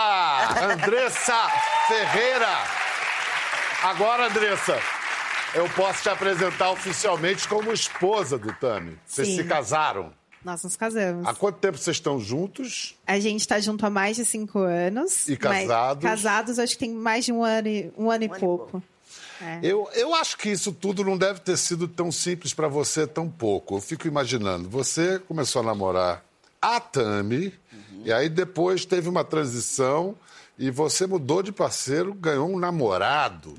Andressa 0.63 1.35
Ferreira! 1.89 2.47
Agora, 3.83 4.27
Andressa, 4.27 4.79
eu 5.53 5.67
posso 5.71 6.03
te 6.03 6.09
apresentar 6.09 6.71
oficialmente 6.71 7.47
como 7.47 7.73
esposa 7.73 8.37
do 8.37 8.53
Tami. 8.53 8.97
Vocês 9.05 9.27
Sim. 9.27 9.35
se 9.37 9.43
casaram. 9.43 10.13
Nós 10.43 10.63
nos 10.63 10.75
casamos. 10.75 11.27
Há 11.27 11.33
quanto 11.35 11.59
tempo 11.59 11.77
vocês 11.77 11.97
estão 11.97 12.19
juntos? 12.19 12.95
A 13.05 13.19
gente 13.19 13.47
tá 13.47 13.59
junto 13.59 13.85
há 13.85 13.89
mais 13.89 14.15
de 14.15 14.25
cinco 14.25 14.59
anos. 14.59 15.27
E 15.27 15.37
mas 15.43 15.67
casados? 15.67 16.03
Casados, 16.03 16.59
acho 16.59 16.73
que 16.73 16.79
tem 16.79 16.93
mais 16.93 17.25
de 17.25 17.33
um 17.33 17.43
ano 17.43 17.67
e, 17.67 17.91
um 17.97 18.09
ano 18.09 18.23
e 18.23 18.27
Um 18.27 18.33
ano 18.33 18.37
e 18.37 18.39
pouco. 18.39 18.83
Eu, 19.61 19.89
eu 19.93 20.13
acho 20.15 20.37
que 20.37 20.49
isso 20.49 20.71
tudo 20.71 21.03
não 21.03 21.17
deve 21.17 21.39
ter 21.39 21.57
sido 21.57 21.87
tão 21.87 22.11
simples 22.11 22.53
para 22.53 22.67
você 22.67 23.07
tão 23.07 23.29
pouco. 23.29 23.77
Eu 23.77 23.81
fico 23.81 24.07
imaginando, 24.07 24.69
você 24.69 25.19
começou 25.19 25.61
a 25.61 25.65
namorar 25.65 26.23
a 26.61 26.79
Tami, 26.79 27.53
e 28.05 28.11
aí 28.11 28.29
depois 28.29 28.85
teve 28.85 29.09
uma 29.09 29.23
transição 29.23 30.15
e 30.57 30.69
você 30.69 31.07
mudou 31.07 31.41
de 31.41 31.51
parceiro, 31.51 32.13
ganhou 32.13 32.49
um 32.49 32.59
namorado. 32.59 33.55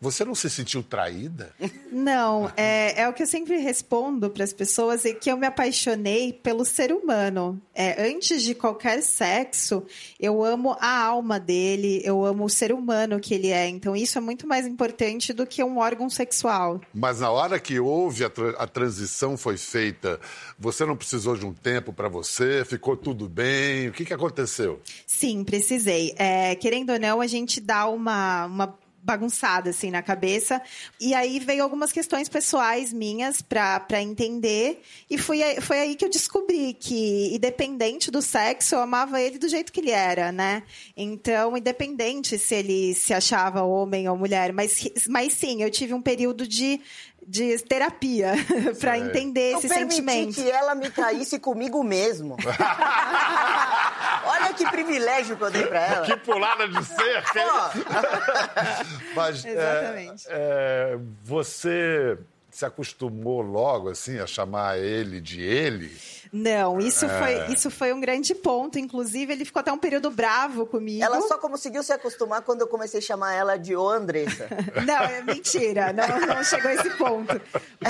Você 0.00 0.24
não 0.24 0.34
se 0.34 0.48
sentiu 0.48 0.82
traída? 0.82 1.52
Não, 1.92 2.50
é, 2.56 3.02
é 3.02 3.08
o 3.08 3.12
que 3.12 3.22
eu 3.22 3.26
sempre 3.26 3.58
respondo 3.58 4.30
para 4.30 4.42
as 4.42 4.52
pessoas, 4.52 5.04
é 5.04 5.12
que 5.12 5.30
eu 5.30 5.36
me 5.36 5.46
apaixonei 5.46 6.32
pelo 6.32 6.64
ser 6.64 6.92
humano. 6.92 7.60
É, 7.74 8.08
antes 8.10 8.42
de 8.42 8.54
qualquer 8.54 9.02
sexo, 9.02 9.82
eu 10.18 10.42
amo 10.42 10.76
a 10.80 11.04
alma 11.04 11.38
dele, 11.38 12.00
eu 12.04 12.24
amo 12.24 12.44
o 12.44 12.48
ser 12.48 12.72
humano 12.72 13.20
que 13.20 13.34
ele 13.34 13.48
é. 13.48 13.68
Então, 13.68 13.94
isso 13.94 14.16
é 14.16 14.20
muito 14.20 14.46
mais 14.46 14.66
importante 14.66 15.32
do 15.32 15.46
que 15.46 15.62
um 15.62 15.78
órgão 15.78 16.08
sexual. 16.08 16.80
Mas 16.94 17.20
na 17.20 17.30
hora 17.30 17.60
que 17.60 17.78
houve 17.78 18.24
a, 18.24 18.30
tra- 18.30 18.56
a 18.58 18.66
transição 18.66 19.36
foi 19.36 19.56
feita, 19.56 20.18
você 20.58 20.84
não 20.86 20.96
precisou 20.96 21.36
de 21.36 21.44
um 21.44 21.52
tempo 21.52 21.92
para 21.92 22.08
você? 22.08 22.64
Ficou 22.64 22.96
tudo 22.96 23.28
bem? 23.28 23.88
O 23.88 23.92
que, 23.92 24.04
que 24.04 24.14
aconteceu? 24.14 24.80
Sim, 25.06 25.44
precisei. 25.44 26.14
É, 26.16 26.54
querendo 26.54 26.90
ou 26.92 26.98
não, 26.98 27.20
a 27.20 27.26
gente 27.26 27.60
dá 27.60 27.86
uma, 27.88 28.46
uma 28.46 28.78
bagunçada 29.02 29.70
assim 29.70 29.90
na 29.90 30.02
cabeça. 30.02 30.60
E 31.00 31.14
aí 31.14 31.38
veio 31.38 31.62
algumas 31.62 31.92
questões 31.92 32.28
pessoais 32.28 32.92
minhas 32.92 33.40
para 33.40 34.02
entender. 34.02 34.82
E 35.08 35.16
foi, 35.18 35.40
foi 35.60 35.80
aí 35.80 35.94
que 35.96 36.04
eu 36.04 36.10
descobri 36.10 36.74
que, 36.74 37.34
independente 37.34 38.10
do 38.10 38.22
sexo, 38.22 38.74
eu 38.74 38.80
amava 38.80 39.20
ele 39.20 39.38
do 39.38 39.48
jeito 39.48 39.72
que 39.72 39.80
ele 39.80 39.90
era, 39.90 40.30
né? 40.30 40.62
Então, 40.96 41.56
independente 41.56 42.38
se 42.38 42.54
ele 42.54 42.94
se 42.94 43.12
achava 43.12 43.62
homem 43.62 44.08
ou 44.08 44.16
mulher. 44.16 44.52
Mas, 44.52 44.90
mas 45.08 45.32
sim, 45.32 45.62
eu 45.62 45.70
tive 45.70 45.94
um 45.94 46.02
período 46.02 46.46
de, 46.46 46.80
de 47.26 47.56
terapia 47.58 48.32
para 48.80 48.98
entender 48.98 49.52
Eu 49.52 49.58
esse 49.58 49.68
permiti 49.68 49.96
sentimento. 49.96 50.34
que 50.34 50.50
ela 50.50 50.74
me 50.74 50.90
traísse 50.90 51.38
comigo 51.38 51.82
mesmo. 51.84 52.36
Olha 54.24 54.52
que 54.54 54.66
privilégio 54.70 55.36
que 55.36 55.42
eu 55.42 55.50
dei 55.50 55.66
pra 55.66 55.80
ela. 55.80 56.06
Que 56.06 56.16
pulada 56.16 56.68
de 56.68 56.84
cerca! 56.84 57.70
Mas 59.14 59.44
é, 59.44 59.50
Exatamente. 59.52 60.24
é, 60.28 60.98
você 61.24 62.18
se 62.60 62.64
acostumou 62.66 63.40
logo 63.40 63.88
assim 63.88 64.18
a 64.18 64.26
chamar 64.26 64.78
ele 64.78 65.18
de 65.20 65.40
ele? 65.40 65.90
Não, 66.32 66.78
isso, 66.78 67.06
É. 67.06 67.18
foi, 67.18 67.52
isso 67.54 67.70
foi 67.70 67.92
um 67.92 68.00
grande 68.00 68.34
ponto. 68.34 68.78
Inclusive, 68.78 69.32
ele 69.32 69.44
ficou 69.44 69.60
até 69.60 69.72
um 69.72 69.78
período 69.78 70.10
bravo 70.10 70.66
comigo. 70.66 71.02
ela 71.02 71.20
só 71.22 71.38
conseguiu 71.38 71.82
se 71.82 71.92
acostumar 71.92 72.42
quando 72.42 72.60
eu 72.60 72.68
comecei 72.68 72.98
a 72.98 73.02
chamar 73.02 73.32
ela 73.34 73.56
de 73.56 73.74
ô 73.74 73.88
Andressa. 73.88 74.46
Não, 74.86 75.02
é 75.02 75.22
mentira. 75.22 75.92
Não, 75.92 76.34
não 76.34 76.44
chegou 76.44 76.70
a 76.70 76.74
esse 76.74 76.90
ponto. 76.90 77.40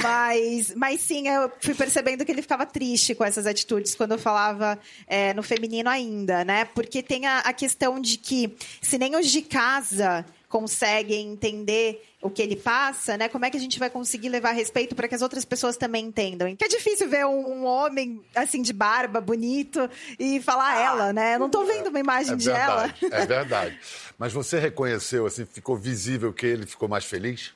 Mas, 0.03 0.73
mas 0.75 1.01
sim, 1.01 1.29
eu 1.29 1.51
fui 1.61 1.75
percebendo 1.75 2.25
que 2.25 2.33
ele 2.33 2.41
ficava 2.43 2.65
triste 2.65 3.15
com 3.15 3.25
essas 3.25 3.47
atitudes 3.47 3.95
quando 3.95 4.13
eu 4.13 4.19
falava 4.19 4.79
é, 5.07 5.35
no 5.35 5.43
feminino 5.43 5.91
ainda, 5.91 6.45
né? 6.45 6.65
Porque 6.65 7.03
tem 7.03 7.27
a, 7.27 7.41
a 7.41 7.53
questão 7.53 8.01
de 8.01 8.17
que 8.17 8.57
se 8.81 8.97
nem 8.97 9.17
os 9.17 9.27
de 9.27 9.43
casa 9.43 10.25
conseguem 10.51 11.29
entender 11.33 12.05
o 12.21 12.29
que 12.29 12.43
ele 12.43 12.57
passa, 12.57 13.17
né? 13.17 13.29
Como 13.29 13.45
é 13.47 13.51
que 13.51 13.57
a 13.57 13.61
gente 13.61 13.79
vai 13.79 13.89
conseguir 13.89 14.29
levar 14.29 14.51
respeito 14.51 14.95
para 14.95 15.09
que 15.09 15.15
as 15.15 15.23
outras 15.23 15.45
pessoas 15.45 15.77
também 15.79 16.05
entendam? 16.05 16.55
Que 16.57 16.65
é 16.65 16.69
difícil 16.69 17.09
ver 17.09 17.25
um, 17.25 17.61
um 17.61 17.65
homem 17.65 18.21
assim 18.35 18.61
de 18.61 18.73
barba, 18.73 19.21
bonito 19.21 19.89
e 20.19 20.43
falar 20.43 20.77
ela, 20.79 21.13
né? 21.13 21.37
Eu 21.37 21.39
não 21.39 21.49
tô 21.49 21.65
vendo 21.65 21.87
uma 21.87 22.01
imagem 22.01 22.35
É 22.35 22.37
de 22.37 22.51
ela. 22.51 22.89
verdade, 22.89 23.15
é 23.15 23.25
verdade. 23.27 23.81
Mas 24.19 24.33
você 24.33 24.59
reconheceu, 24.59 25.25
assim, 25.25 25.47
ficou 25.47 25.77
visível 25.77 26.33
que 26.33 26.45
ele 26.45 26.67
ficou 26.67 26.89
mais 26.89 27.05
feliz? 27.05 27.53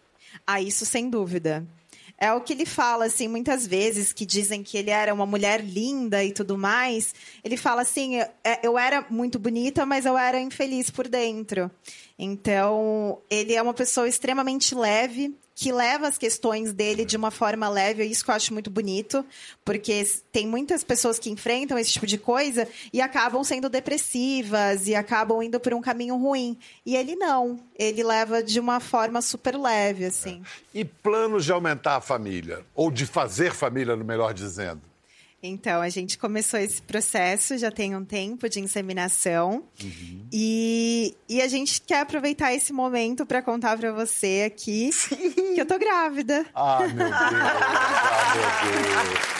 Ah, 0.46 0.62
isso 0.62 0.86
sem 0.86 1.10
dúvida. 1.10 1.66
É 2.16 2.32
o 2.32 2.40
que 2.40 2.52
ele 2.52 2.64
fala, 2.64 3.06
assim, 3.06 3.26
muitas 3.26 3.66
vezes, 3.66 4.12
que 4.12 4.24
dizem 4.24 4.62
que 4.62 4.78
ele 4.78 4.88
era 4.90 5.12
uma 5.12 5.26
mulher 5.26 5.60
linda 5.60 6.22
e 6.22 6.32
tudo 6.32 6.56
mais. 6.56 7.12
Ele 7.42 7.56
fala 7.56 7.82
assim: 7.82 8.20
"É, 8.20 8.60
eu 8.62 8.78
era 8.78 9.04
muito 9.10 9.36
bonita, 9.36 9.84
mas 9.84 10.06
eu 10.06 10.16
era 10.16 10.40
infeliz 10.40 10.90
por 10.90 11.08
dentro. 11.08 11.68
Então, 12.18 13.18
ele 13.28 13.54
é 13.54 13.62
uma 13.62 13.74
pessoa 13.74 14.08
extremamente 14.08 14.74
leve, 14.74 15.34
que 15.54 15.72
leva 15.72 16.08
as 16.08 16.18
questões 16.18 16.72
dele 16.72 17.04
de 17.04 17.16
uma 17.16 17.30
forma 17.30 17.68
leve, 17.68 18.02
é 18.02 18.06
isso 18.06 18.24
que 18.24 18.30
eu 18.30 18.34
acho 18.34 18.52
muito 18.52 18.70
bonito, 18.70 19.24
porque 19.64 20.04
tem 20.32 20.46
muitas 20.46 20.82
pessoas 20.82 21.18
que 21.18 21.30
enfrentam 21.30 21.78
esse 21.78 21.92
tipo 21.92 22.06
de 22.06 22.18
coisa 22.18 22.66
e 22.92 23.00
acabam 23.00 23.42
sendo 23.44 23.68
depressivas 23.68 24.88
e 24.88 24.94
acabam 24.94 25.42
indo 25.42 25.60
por 25.60 25.72
um 25.72 25.80
caminho 25.80 26.16
ruim. 26.16 26.58
E 26.84 26.96
ele 26.96 27.14
não, 27.14 27.60
ele 27.78 28.02
leva 28.02 28.42
de 28.42 28.58
uma 28.58 28.80
forma 28.80 29.22
super 29.22 29.56
leve, 29.56 30.06
assim. 30.06 30.42
E 30.72 30.84
planos 30.84 31.44
de 31.44 31.52
aumentar 31.52 31.96
a 31.96 32.00
família, 32.00 32.64
ou 32.74 32.90
de 32.90 33.06
fazer 33.06 33.54
família, 33.54 33.96
melhor 33.96 34.34
dizendo? 34.34 34.82
Então, 35.46 35.82
a 35.82 35.90
gente 35.90 36.16
começou 36.16 36.58
esse 36.58 36.80
processo 36.80 37.58
já 37.58 37.70
tem 37.70 37.94
um 37.94 38.02
tempo 38.02 38.48
de 38.48 38.60
inseminação. 38.60 39.64
Uhum. 39.82 40.26
E, 40.32 41.14
e 41.28 41.42
a 41.42 41.48
gente 41.48 41.82
quer 41.82 42.00
aproveitar 42.00 42.54
esse 42.54 42.72
momento 42.72 43.26
para 43.26 43.42
contar 43.42 43.76
para 43.76 43.92
você 43.92 44.44
aqui 44.46 44.90
Sim. 44.90 45.54
que 45.54 45.60
eu 45.60 45.66
tô 45.66 45.78
grávida. 45.78 46.46
Ah, 46.66 46.78
meu 46.80 46.94
Deus! 46.96 47.12
ah, 47.12 48.32
meu 48.34 48.72
Deus! 48.80 49.34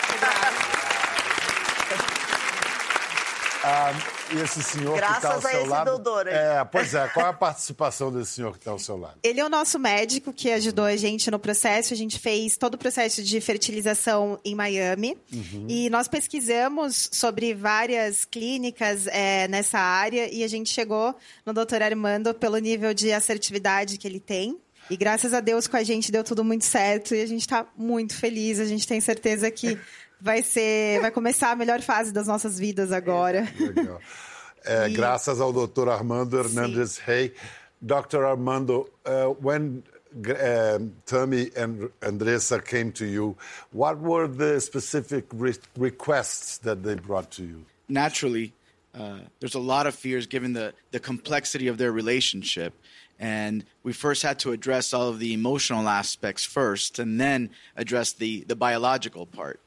Ah, 3.63 4.14
e 4.31 4.39
esse 4.39 4.63
senhor 4.63 4.95
Graças 4.97 5.17
que 5.17 5.25
está 5.25 5.35
ao 5.35 5.41
seu 5.41 5.49
a 5.49 5.61
esse 5.61 5.69
lado... 5.69 5.91
doutor 5.91 6.27
aí. 6.27 6.33
É, 6.33 6.65
pois 6.65 6.93
é. 6.93 7.07
Qual 7.09 7.25
é 7.25 7.29
a 7.29 7.33
participação 7.33 8.11
desse 8.11 8.31
senhor 8.31 8.51
que 8.53 8.59
está 8.59 8.71
ao 8.71 8.79
seu 8.79 8.97
lado? 8.97 9.19
Ele 9.23 9.39
é 9.39 9.45
o 9.45 9.49
nosso 9.49 9.77
médico 9.77 10.33
que 10.33 10.51
ajudou 10.51 10.85
a 10.85 10.95
gente 10.95 11.29
no 11.29 11.39
processo. 11.39 11.93
A 11.93 11.97
gente 11.97 12.19
fez 12.19 12.57
todo 12.57 12.75
o 12.75 12.77
processo 12.77 13.23
de 13.23 13.39
fertilização 13.39 14.39
em 14.43 14.55
Miami. 14.55 15.17
Uhum. 15.31 15.65
E 15.69 15.89
nós 15.89 16.07
pesquisamos 16.07 17.09
sobre 17.11 17.53
várias 17.53 18.25
clínicas 18.25 19.07
é, 19.07 19.47
nessa 19.47 19.79
área 19.79 20.33
e 20.33 20.43
a 20.43 20.47
gente 20.47 20.69
chegou 20.69 21.15
no 21.45 21.53
doutor 21.53 21.81
Armando 21.81 22.33
pelo 22.33 22.57
nível 22.57 22.93
de 22.93 23.11
assertividade 23.11 23.97
que 23.97 24.07
ele 24.07 24.19
tem. 24.19 24.57
E 24.89 24.95
graças 24.95 25.33
a 25.33 25.39
Deus 25.39 25.67
com 25.67 25.77
a 25.77 25.83
gente 25.83 26.11
deu 26.11 26.23
tudo 26.23 26.43
muito 26.43 26.63
certo 26.63 27.15
e 27.15 27.21
a 27.21 27.25
gente 27.25 27.41
está 27.41 27.65
muito 27.75 28.15
feliz. 28.15 28.59
A 28.59 28.65
gente 28.65 28.87
tem 28.87 29.01
certeza 29.01 29.49
que 29.49 29.79
vai 30.25 30.41
ser, 30.41 30.99
vai 31.01 31.11
começar 31.11 31.51
a 31.51 31.55
melhor 31.55 31.81
fase 31.81 32.11
das 32.11 32.25
nossas 32.25 32.57
vidas 32.57 32.91
agora. 32.91 33.47
Legal. 33.59 34.01
É, 34.65 34.89
e... 34.89 34.93
Graças 34.93 35.39
ao 35.39 35.53
Dr. 35.53 35.87
Armando 35.87 36.39
Hernandez 36.39 36.97
Rey. 36.97 37.31
Dr. 37.79 38.23
Armando, 38.23 38.89
uh, 39.05 39.35
when 39.39 39.83
uh, 40.27 40.79
Tammy 41.05 41.51
and 41.55 41.91
Andressa 42.01 42.59
came 42.59 42.91
to 42.93 43.05
you, 43.05 43.37
what 43.71 43.99
were 43.99 44.27
the 44.27 44.59
specific 44.59 45.25
re 45.31 45.53
requests 45.77 46.57
that 46.63 46.81
they 46.81 46.95
brought 46.95 47.29
to 47.29 47.43
you? 47.43 47.63
Naturally, 47.87 48.51
uh, 48.95 49.19
there's 49.39 49.53
a 49.53 49.59
lot 49.59 49.85
of 49.85 49.93
fears 49.93 50.25
given 50.25 50.53
the, 50.53 50.73
the 50.89 50.99
complexity 50.99 51.67
of 51.67 51.77
their 51.77 51.91
relationship. 51.91 52.73
And 53.19 53.63
we 53.83 53.93
first 53.93 54.23
had 54.23 54.39
to 54.39 54.51
address 54.51 54.91
all 54.91 55.07
of 55.07 55.19
the 55.19 55.33
emotional 55.33 55.87
aspects 55.87 56.43
first 56.43 56.97
and 56.97 57.21
then 57.21 57.51
address 57.77 58.11
the, 58.13 58.43
the 58.47 58.55
biological 58.55 59.27
part 59.27 59.59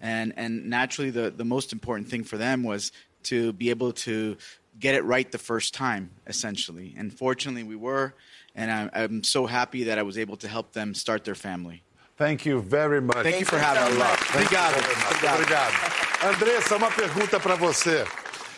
and 0.00 0.32
and 0.36 0.66
naturally 0.66 1.10
the 1.10 1.30
the 1.30 1.44
most 1.44 1.72
important 1.72 2.08
thing 2.08 2.24
for 2.24 2.36
them 2.36 2.62
was 2.62 2.92
to 3.22 3.52
be 3.52 3.70
able 3.70 3.92
to 3.92 4.36
get 4.78 4.94
it 4.94 5.04
right 5.04 5.32
the 5.32 5.38
first 5.38 5.74
time 5.74 6.10
essentially 6.26 6.94
and 6.98 7.12
fortunately 7.12 7.62
we 7.62 7.76
were 7.76 8.14
and 8.56 8.70
I'm, 8.70 8.90
I'm 8.94 9.22
so 9.22 9.46
happy 9.46 9.84
that 9.84 9.98
I 9.98 10.02
was 10.02 10.18
able 10.18 10.36
to 10.38 10.48
help 10.48 10.72
them 10.72 10.94
start 10.94 11.24
their 11.24 11.34
family. 11.34 11.82
Thank 12.16 12.46
you 12.46 12.62
very 12.62 13.02
much. 13.02 13.22
Thank 13.22 13.40
you 13.40 13.44
for 13.44 13.58
having 13.58 13.94
me. 13.94 14.02
Obrigado. 14.02 14.76
Obrigado. 15.34 15.72
Andressa, 16.24 16.76
uma 16.76 16.90
pergunta 16.90 17.38
para 17.38 17.56
você. 17.56 18.06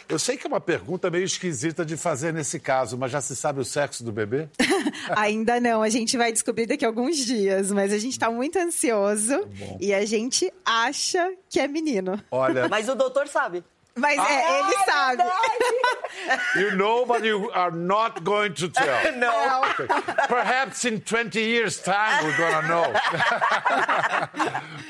Eu 0.09 0.19
sei 0.19 0.39
que 0.39 0.47
é 0.47 0.49
uma 0.49 0.61
pergunta 0.61 1.11
meio 1.11 1.25
esquisita 1.25 1.85
de 1.85 1.95
fazer 1.97 2.33
nesse 2.33 2.59
caso, 2.59 2.97
mas 2.97 3.13
já 3.13 3.21
se 3.21 3.37
sabe 3.37 3.61
o 3.61 3.65
sexo 3.65 4.03
do 4.03 4.11
bebê? 4.11 4.49
Ainda 5.15 5.61
não, 5.61 5.83
a 5.83 5.91
gente 5.91 6.17
vai 6.17 6.33
descobrir 6.33 6.65
daqui 6.67 6.85
a 6.85 6.89
alguns 6.89 7.19
dias, 7.19 7.71
mas 7.71 7.93
a 7.93 7.99
gente 7.99 8.13
está 8.13 8.31
muito 8.31 8.59
ansioso 8.59 9.39
tá 9.39 9.77
e 9.79 9.93
a 9.93 10.07
gente 10.07 10.51
acha 10.65 11.31
que 11.51 11.61
é 11.61 11.69
menino. 11.69 12.19
Olha. 12.31 12.69
Mas 12.69 12.89
o 12.89 12.95
doutor 12.95 13.29
sabe. 13.29 13.63
Mas 13.95 14.17
é, 14.17 14.21
ah, 14.21 14.33
é, 14.33 14.61
ele 14.61 14.77
sabe. 14.85 15.23
you 16.61 16.77
know, 16.77 17.05
but 17.05 17.25
you 17.25 17.51
are 17.53 17.75
not 17.75 18.23
going 18.23 18.53
to 18.55 18.69
tell. 18.69 18.87
No. 19.19 19.29
Okay. 19.71 19.87
Perhaps 20.29 20.85
in 20.85 21.01
20 21.01 21.41
years' 21.41 21.83
time 21.83 22.25
we're 22.25 22.37
gonna 22.37 22.69
know. 22.69 22.93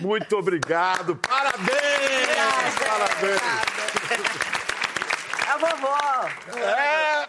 Muito 0.01 0.37
obrigado. 0.37 1.17
Parabéns! 1.17 1.79
Parabéns! 2.87 4.58
Vovó. 5.59 5.99
É. 6.57 7.29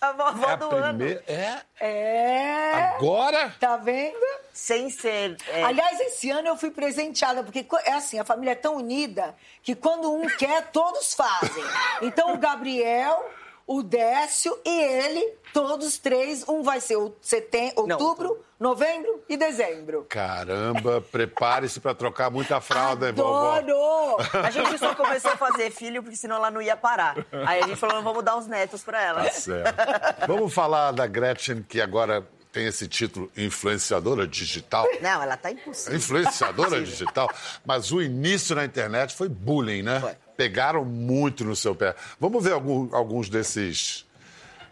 A 0.00 0.12
vovó 0.12 0.50
é 0.50 0.56
do 0.56 0.68
primeira... 0.68 0.88
ano. 0.88 1.22
É? 1.26 1.62
É. 1.80 2.72
Agora? 2.96 3.54
Tá 3.58 3.76
vendo? 3.76 4.24
Sem 4.52 4.90
ser. 4.90 5.36
É... 5.48 5.62
Aliás, 5.62 6.00
esse 6.00 6.30
ano 6.30 6.48
eu 6.48 6.56
fui 6.56 6.70
presenteada, 6.70 7.42
porque 7.42 7.66
é 7.84 7.92
assim, 7.92 8.18
a 8.18 8.24
família 8.24 8.52
é 8.52 8.56
tão 8.56 8.76
unida 8.76 9.34
que 9.62 9.74
quando 9.74 10.12
um 10.12 10.26
quer, 10.36 10.70
todos 10.70 11.14
fazem. 11.14 11.64
Então 12.02 12.34
o 12.34 12.38
Gabriel 12.38 13.28
o 13.66 13.82
Décio 13.82 14.56
e 14.64 14.82
ele, 14.82 15.34
todos 15.52 15.98
três. 15.98 16.46
Um 16.48 16.62
vai 16.62 16.80
ser 16.80 16.96
o 16.96 17.14
setembro, 17.20 17.80
outubro, 17.82 18.44
Não, 18.60 18.70
novembro 18.70 19.22
e 19.28 19.36
dezembro. 19.36 20.06
Caramba, 20.08 21.00
prepare-se 21.10 21.80
para 21.80 21.94
trocar 21.94 22.30
muita 22.30 22.60
fralda, 22.60 23.08
Adoro! 23.08 23.66
vovó. 23.66 24.16
A 24.44 24.50
gente 24.50 24.78
só 24.78 24.94
começou 24.94 25.32
a 25.32 25.36
fazer 25.36 25.70
filho 25.70 26.02
porque 26.02 26.16
senão 26.16 26.36
ela 26.36 26.50
não 26.50 26.62
ia 26.62 26.76
parar. 26.76 27.16
Aí 27.46 27.62
a 27.62 27.66
gente 27.66 27.76
falou, 27.76 28.02
vamos 28.02 28.22
dar 28.24 28.36
os 28.36 28.46
netos 28.46 28.84
para 28.84 29.02
ela. 29.02 29.24
Tá 29.24 29.30
certo. 29.30 30.26
Vamos 30.26 30.54
falar 30.54 30.92
da 30.92 31.06
Gretchen, 31.06 31.62
que 31.62 31.80
agora 31.80 32.26
tem 32.52 32.66
esse 32.66 32.88
título 32.88 33.30
influenciadora 33.36 34.26
digital. 34.26 34.86
Não, 35.02 35.22
ela 35.22 35.36
tá 35.36 35.50
impossível. 35.50 35.96
Influenciadora 35.98 36.80
digital. 36.82 37.28
Mas 37.64 37.92
o 37.92 38.00
início 38.00 38.54
na 38.54 38.64
internet 38.64 39.14
foi 39.14 39.28
bullying, 39.28 39.82
né? 39.82 40.00
Foi 40.00 40.16
pegaram 40.36 40.84
muito 40.84 41.44
no 41.44 41.56
seu 41.56 41.74
pé. 41.74 41.94
Vamos 42.20 42.44
ver 42.44 42.52
algum, 42.52 42.94
alguns 42.94 43.28
desses, 43.28 44.06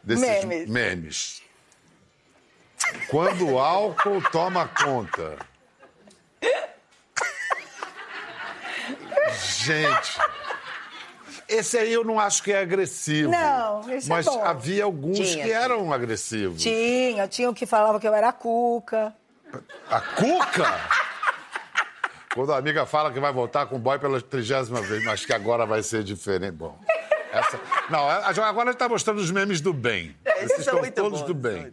desses 0.03 0.45
memes. 0.45 0.69
memes. 0.69 1.43
Quando 3.09 3.49
o 3.49 3.59
álcool 3.59 4.23
toma 4.31 4.69
conta. 4.69 5.37
Gente. 9.65 10.19
Esse 11.49 11.79
aí 11.79 11.93
eu 11.93 12.05
não 12.05 12.19
acho 12.19 12.43
que 12.43 12.53
é 12.53 12.61
agressivo. 12.61 13.31
Não, 13.31 13.91
esse 13.91 14.09
Mas 14.09 14.27
é 14.27 14.31
bom. 14.31 14.45
havia 14.45 14.85
alguns 14.85 15.19
tinha, 15.19 15.45
que 15.45 15.53
eram 15.53 15.93
agressivos. 15.93 16.63
Tinha, 16.63 17.29
tinha 17.29 17.51
o 17.51 17.55
que 17.55 17.67
falava 17.67 18.01
que 18.01 18.09
eu 18.09 18.15
era 18.15 18.29
a 18.29 18.33
Cuca. 18.33 19.15
A 19.91 20.01
Cuca? 20.01 21.04
Quando 22.35 22.53
a 22.53 22.59
amiga 22.59 22.85
fala 22.85 23.13
que 23.13 23.21
vai 23.21 23.33
voltar 23.33 23.67
com 23.67 23.77
o 23.77 23.79
boy 23.79 23.97
pela 23.99 24.21
trigésima 24.21 24.81
vez, 24.83 25.05
mas 25.05 25.25
que 25.25 25.33
agora 25.33 25.65
vai 25.65 25.83
ser 25.85 26.03
diferente. 26.03 26.53
Bom. 26.53 26.77
Essa... 27.33 27.61
Não, 27.89 28.09
agora 28.09 28.71
ele 28.71 28.75
está 28.75 28.89
mostrando 28.89 29.19
os 29.19 29.31
memes 29.31 29.61
do 29.61 29.73
bem. 29.73 30.17
É, 30.25 30.45
esses, 30.45 30.51
esses 30.51 30.67
estão 30.67 30.83
todos 30.91 31.21
bons, 31.21 31.27
do 31.27 31.35
bem. 31.35 31.73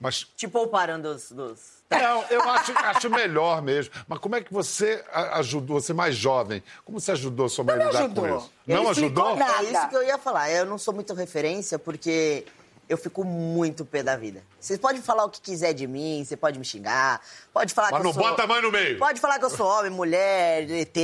Mas... 0.00 0.20
Te 0.36 0.46
pouparam 0.46 1.00
dos... 1.00 1.32
dos... 1.32 1.78
Não, 1.90 2.24
eu 2.30 2.42
acho, 2.42 2.72
acho 2.76 3.10
melhor 3.10 3.60
mesmo. 3.60 3.92
Mas 4.06 4.18
como 4.20 4.36
é 4.36 4.40
que 4.40 4.52
você 4.52 5.04
ajudou, 5.32 5.80
você 5.80 5.92
mais 5.92 6.14
jovem, 6.14 6.62
como 6.84 7.00
você 7.00 7.12
ajudou 7.12 7.48
sua 7.48 7.64
mãe 7.64 7.74
a 7.74 7.86
lidar 7.86 8.08
com 8.08 8.36
isso? 8.36 8.52
Ele 8.68 8.78
não 8.78 8.90
ajudou? 8.90 9.36
Nada. 9.36 9.64
É 9.64 9.72
isso 9.72 9.88
que 9.88 9.96
eu 9.96 10.02
ia 10.04 10.18
falar. 10.18 10.50
Eu 10.50 10.64
não 10.66 10.78
sou 10.78 10.94
muito 10.94 11.12
referência, 11.14 11.78
porque 11.78 12.44
eu 12.88 12.96
fico 12.96 13.24
muito 13.24 13.84
pé 13.84 14.02
da 14.02 14.16
vida. 14.16 14.42
Vocês 14.58 14.78
podem 14.78 15.02
falar 15.02 15.24
o 15.24 15.30
que 15.30 15.40
quiser 15.40 15.72
de 15.72 15.86
mim, 15.86 16.24
você 16.24 16.36
pode 16.36 16.58
me 16.58 16.64
xingar, 16.64 17.20
pode 17.52 17.74
falar 17.74 17.90
Mas 17.90 18.00
que 18.00 18.06
eu 18.06 18.12
não 18.12 18.14
sou... 18.14 18.22
bota 18.22 18.44
a 18.44 18.46
mãe 18.46 18.62
no 18.62 18.70
meio. 18.70 18.98
Pode 18.98 19.20
falar 19.20 19.38
que 19.38 19.44
eu 19.44 19.50
sou 19.50 19.66
homem, 19.66 19.90
mulher, 19.90 20.70
ET, 20.70 20.96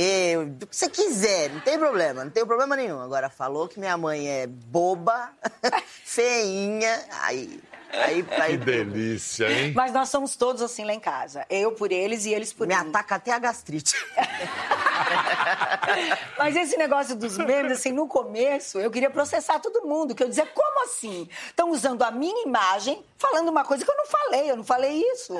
o 0.61 0.65
que 0.65 0.75
você 0.75 0.89
quiser, 0.89 1.51
não 1.51 1.59
tem 1.59 1.77
problema, 1.77 2.23
não 2.23 2.31
tem 2.31 2.45
problema 2.45 2.75
nenhum. 2.75 2.99
Agora, 2.99 3.29
falou 3.29 3.67
que 3.67 3.79
minha 3.79 3.97
mãe 3.97 4.27
é 4.27 4.47
boba, 4.47 5.31
feinha, 6.03 7.05
aí 7.21 7.61
Aí, 7.91 8.25
aí, 8.29 8.57
que 8.57 8.65
delícia, 8.65 9.49
hein? 9.49 9.71
Mas 9.73 9.93
nós 9.93 10.09
somos 10.09 10.35
todos 10.35 10.61
assim 10.61 10.83
lá 10.83 10.93
em 10.93 10.99
casa. 10.99 11.45
Eu 11.49 11.71
por 11.71 11.91
eles 11.91 12.25
e 12.25 12.33
eles 12.33 12.51
por 12.51 12.67
Me 12.67 12.75
mim. 12.75 12.81
Me 12.81 12.89
ataca 12.89 13.15
até 13.15 13.31
a 13.31 13.39
gastrite. 13.39 13.95
Mas 16.37 16.55
esse 16.55 16.77
negócio 16.77 17.15
dos 17.15 17.37
memes, 17.37 17.73
assim, 17.73 17.91
no 17.91 18.07
começo, 18.07 18.79
eu 18.79 18.91
queria 18.91 19.09
processar 19.09 19.59
todo 19.59 19.85
mundo. 19.85 20.15
Que 20.15 20.23
eu 20.23 20.29
dizia, 20.29 20.45
como 20.45 20.83
assim? 20.83 21.27
Estão 21.47 21.71
usando 21.71 22.03
a 22.03 22.11
minha 22.11 22.45
imagem, 22.45 23.03
falando 23.17 23.49
uma 23.49 23.63
coisa 23.63 23.83
que 23.83 23.91
eu 23.91 23.97
não 23.97 24.05
falei, 24.05 24.51
eu 24.51 24.57
não 24.57 24.63
falei 24.63 25.01
isso. 25.13 25.33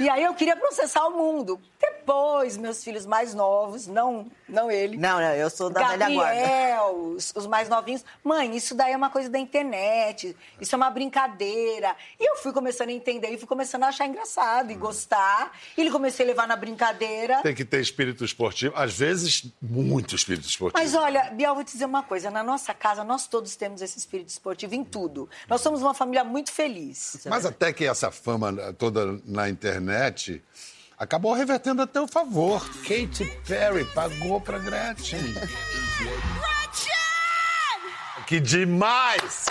E 0.00 0.08
aí 0.08 0.24
eu 0.24 0.34
queria 0.34 0.56
processar 0.56 1.06
o 1.06 1.10
mundo. 1.10 1.60
Depois, 1.78 2.56
meus 2.56 2.82
filhos 2.82 3.06
mais 3.06 3.34
novos, 3.34 3.86
não, 3.86 4.26
não 4.48 4.70
ele. 4.70 4.96
Não, 4.96 5.20
não, 5.20 5.34
eu 5.34 5.50
sou 5.50 5.70
da 5.70 5.88
velha 5.88 6.08
guarda. 6.10 6.40
Gabriel, 6.40 6.94
os, 7.16 7.32
os 7.34 7.46
mais 7.46 7.68
novinhos. 7.68 8.04
Mãe, 8.22 8.56
isso 8.56 8.74
daí 8.74 8.92
é 8.92 8.96
uma 8.96 9.10
coisa 9.10 9.28
da 9.28 9.38
internet, 9.38 10.36
isso 10.60 10.74
é 10.74 10.76
uma 10.76 10.90
brincadeira. 10.90 11.94
E 12.18 12.28
eu 12.28 12.36
fui 12.36 12.52
começando 12.52 12.88
a 12.88 12.92
entender 12.92 13.30
e 13.30 13.38
fui 13.38 13.46
começando 13.46 13.84
a 13.84 13.88
achar 13.88 14.06
engraçado 14.06 14.70
e 14.70 14.74
gostar. 14.74 15.52
E 15.76 15.80
ele 15.80 15.90
comecei 15.90 16.24
a 16.24 16.28
levar 16.28 16.48
na 16.48 16.56
brincadeira. 16.56 17.40
Tem 17.42 17.54
que 17.54 17.64
ter 17.64 17.80
espírito 17.80 18.24
esportivo, 18.24 18.74
às 18.82 18.92
vezes, 18.96 19.44
muito 19.60 20.14
espírito 20.14 20.46
esportivo. 20.46 20.82
Mas 20.82 20.94
olha, 20.94 21.30
Biel, 21.30 21.54
vou 21.54 21.64
te 21.64 21.72
dizer 21.72 21.84
uma 21.84 22.02
coisa. 22.02 22.30
Na 22.30 22.42
nossa 22.42 22.74
casa, 22.74 23.02
nós 23.04 23.26
todos 23.26 23.56
temos 23.56 23.80
esse 23.80 23.98
espírito 23.98 24.28
esportivo 24.28 24.74
em 24.74 24.84
tudo. 24.84 25.28
Nós 25.48 25.60
somos 25.60 25.80
uma 25.80 25.94
família 25.94 26.24
muito 26.24 26.52
feliz. 26.52 27.18
Mas 27.26 27.46
até 27.46 27.72
que 27.72 27.84
essa 27.84 28.10
fama 28.10 28.52
toda 28.74 29.18
na 29.24 29.48
internet 29.48 30.42
acabou 30.98 31.32
revertendo 31.32 31.82
a 31.82 31.86
teu 31.86 32.06
favor. 32.06 32.68
Katy 32.82 33.24
Perry 33.46 33.84
pagou 33.86 34.40
pra 34.40 34.58
Gretchen. 34.58 35.34
Que 38.26 38.40
demais! 38.40 39.46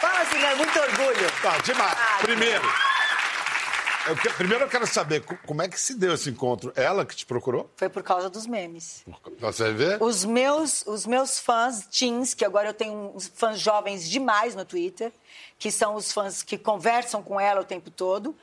Fala 0.00 0.20
assim, 0.20 0.38
né? 0.38 0.54
Muito 0.54 0.78
orgulho. 0.78 1.30
Tá, 1.42 1.58
demais. 1.58 1.96
Ah, 1.98 2.18
Primeiro, 2.22 2.62
eu 4.08 4.16
que- 4.16 4.28
primeiro 4.30 4.64
eu 4.64 4.68
quero 4.68 4.86
saber 4.86 5.24
co- 5.24 5.36
como 5.46 5.62
é 5.62 5.68
que 5.68 5.78
se 5.80 5.94
deu 5.94 6.14
esse 6.14 6.30
encontro. 6.30 6.72
Ela 6.76 7.04
que 7.04 7.14
te 7.16 7.26
procurou? 7.26 7.70
Foi 7.76 7.88
por 7.88 8.02
causa 8.02 8.28
dos 8.30 8.46
memes. 8.46 9.04
Você 9.38 9.72
vê? 9.72 9.96
Os 10.00 10.24
meus, 10.24 10.84
os 10.86 11.06
meus 11.06 11.38
fãs 11.38 11.86
teens, 11.86 12.34
que 12.34 12.44
agora 12.44 12.68
eu 12.68 12.74
tenho 12.74 13.14
fãs 13.34 13.58
jovens 13.58 14.08
demais 14.08 14.54
no 14.54 14.64
Twitter, 14.64 15.12
que 15.58 15.70
são 15.70 15.94
os 15.94 16.12
fãs 16.12 16.42
que 16.42 16.56
conversam 16.58 17.22
com 17.22 17.40
ela 17.40 17.60
o 17.60 17.64
tempo 17.64 17.90
todo, 17.90 18.36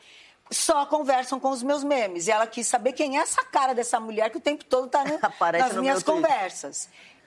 só 0.51 0.85
conversam 0.85 1.39
com 1.39 1.49
os 1.49 1.63
meus 1.63 1.83
memes. 1.83 2.27
E 2.27 2.31
ela 2.31 2.45
quis 2.45 2.67
saber 2.67 2.93
quem 2.93 3.17
é 3.17 3.21
essa 3.21 3.43
cara 3.43 3.73
dessa 3.73 3.99
mulher 3.99 4.29
que 4.29 4.37
o 4.37 4.41
tempo 4.41 4.63
todo 4.65 4.85
está 4.87 5.03
nas 5.59 5.73
minhas 5.81 6.03
meu 6.03 6.15
Twitter. 6.21 6.31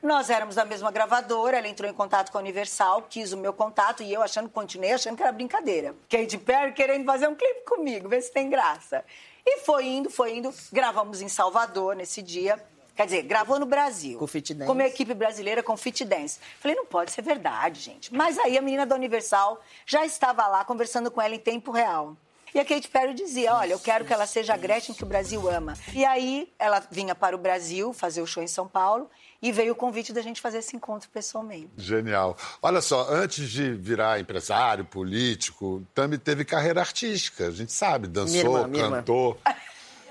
Nós 0.06 0.30
éramos 0.30 0.54
da 0.54 0.64
mesma 0.64 0.92
gravadora, 0.92 1.58
ela 1.58 1.66
entrou 1.66 1.90
em 1.90 1.92
contato 1.92 2.30
com 2.30 2.38
a 2.38 2.40
Universal, 2.40 3.02
quis 3.10 3.32
o 3.32 3.36
meu 3.36 3.52
contato 3.52 4.04
e 4.04 4.12
eu 4.12 4.22
achando, 4.22 4.48
continuei 4.48 4.92
achando 4.92 5.16
que 5.16 5.22
era 5.24 5.32
brincadeira. 5.32 5.96
Katy 6.08 6.38
Perry 6.38 6.72
querendo 6.74 7.04
fazer 7.04 7.26
um 7.26 7.34
clipe 7.34 7.64
comigo, 7.64 8.08
ver 8.08 8.22
se 8.22 8.30
tem 8.30 8.48
graça. 8.48 9.04
E 9.44 9.58
foi 9.62 9.84
indo, 9.84 10.08
foi 10.08 10.36
indo, 10.36 10.54
gravamos 10.72 11.20
em 11.20 11.28
Salvador 11.28 11.96
nesse 11.96 12.22
dia. 12.22 12.56
Quer 12.94 13.06
dizer, 13.06 13.22
gravou 13.22 13.58
no 13.58 13.66
Brasil. 13.66 14.16
Com 14.16 14.28
Fit 14.28 14.54
Dance. 14.54 14.68
Com 14.68 14.74
uma 14.74 14.84
equipe 14.84 15.12
brasileira 15.12 15.60
com 15.60 15.76
Fit 15.76 16.04
Dance. 16.04 16.38
Falei, 16.60 16.76
não 16.76 16.86
pode 16.86 17.10
ser 17.10 17.22
verdade, 17.22 17.80
gente. 17.80 18.14
Mas 18.14 18.38
aí 18.38 18.56
a 18.56 18.62
menina 18.62 18.86
da 18.86 18.94
Universal 18.94 19.60
já 19.84 20.06
estava 20.06 20.46
lá 20.46 20.64
conversando 20.64 21.10
com 21.10 21.20
ela 21.20 21.34
em 21.34 21.40
tempo 21.40 21.72
real. 21.72 22.16
E 22.56 22.58
a 22.58 22.64
Katy 22.64 22.88
Perry 22.88 23.12
dizia: 23.12 23.52
Olha, 23.52 23.72
eu 23.72 23.78
quero 23.78 24.06
que 24.06 24.14
ela 24.14 24.24
seja 24.24 24.54
a 24.54 24.56
Gretchen 24.56 24.94
que 24.94 25.02
o 25.02 25.06
Brasil 25.06 25.46
ama. 25.46 25.74
E 25.92 26.06
aí 26.06 26.50
ela 26.58 26.82
vinha 26.90 27.14
para 27.14 27.36
o 27.36 27.38
Brasil 27.38 27.92
fazer 27.92 28.22
o 28.22 28.26
show 28.26 28.42
em 28.42 28.46
São 28.46 28.66
Paulo 28.66 29.10
e 29.42 29.52
veio 29.52 29.74
o 29.74 29.76
convite 29.76 30.10
da 30.10 30.22
gente 30.22 30.40
fazer 30.40 30.60
esse 30.60 30.74
encontro 30.74 31.06
pessoalmente. 31.10 31.68
Genial. 31.76 32.34
Olha 32.62 32.80
só, 32.80 33.08
antes 33.10 33.50
de 33.50 33.74
virar 33.74 34.18
empresário, 34.20 34.86
político, 34.86 35.86
Tami 35.94 36.16
teve 36.16 36.46
carreira 36.46 36.80
artística. 36.80 37.48
A 37.48 37.50
gente 37.50 37.74
sabe, 37.74 38.08
dançou, 38.08 38.32
Minha 38.32 38.44
irmã, 38.46 38.66
minha 38.68 38.84
irmã. 38.84 38.96
cantou. 38.96 39.38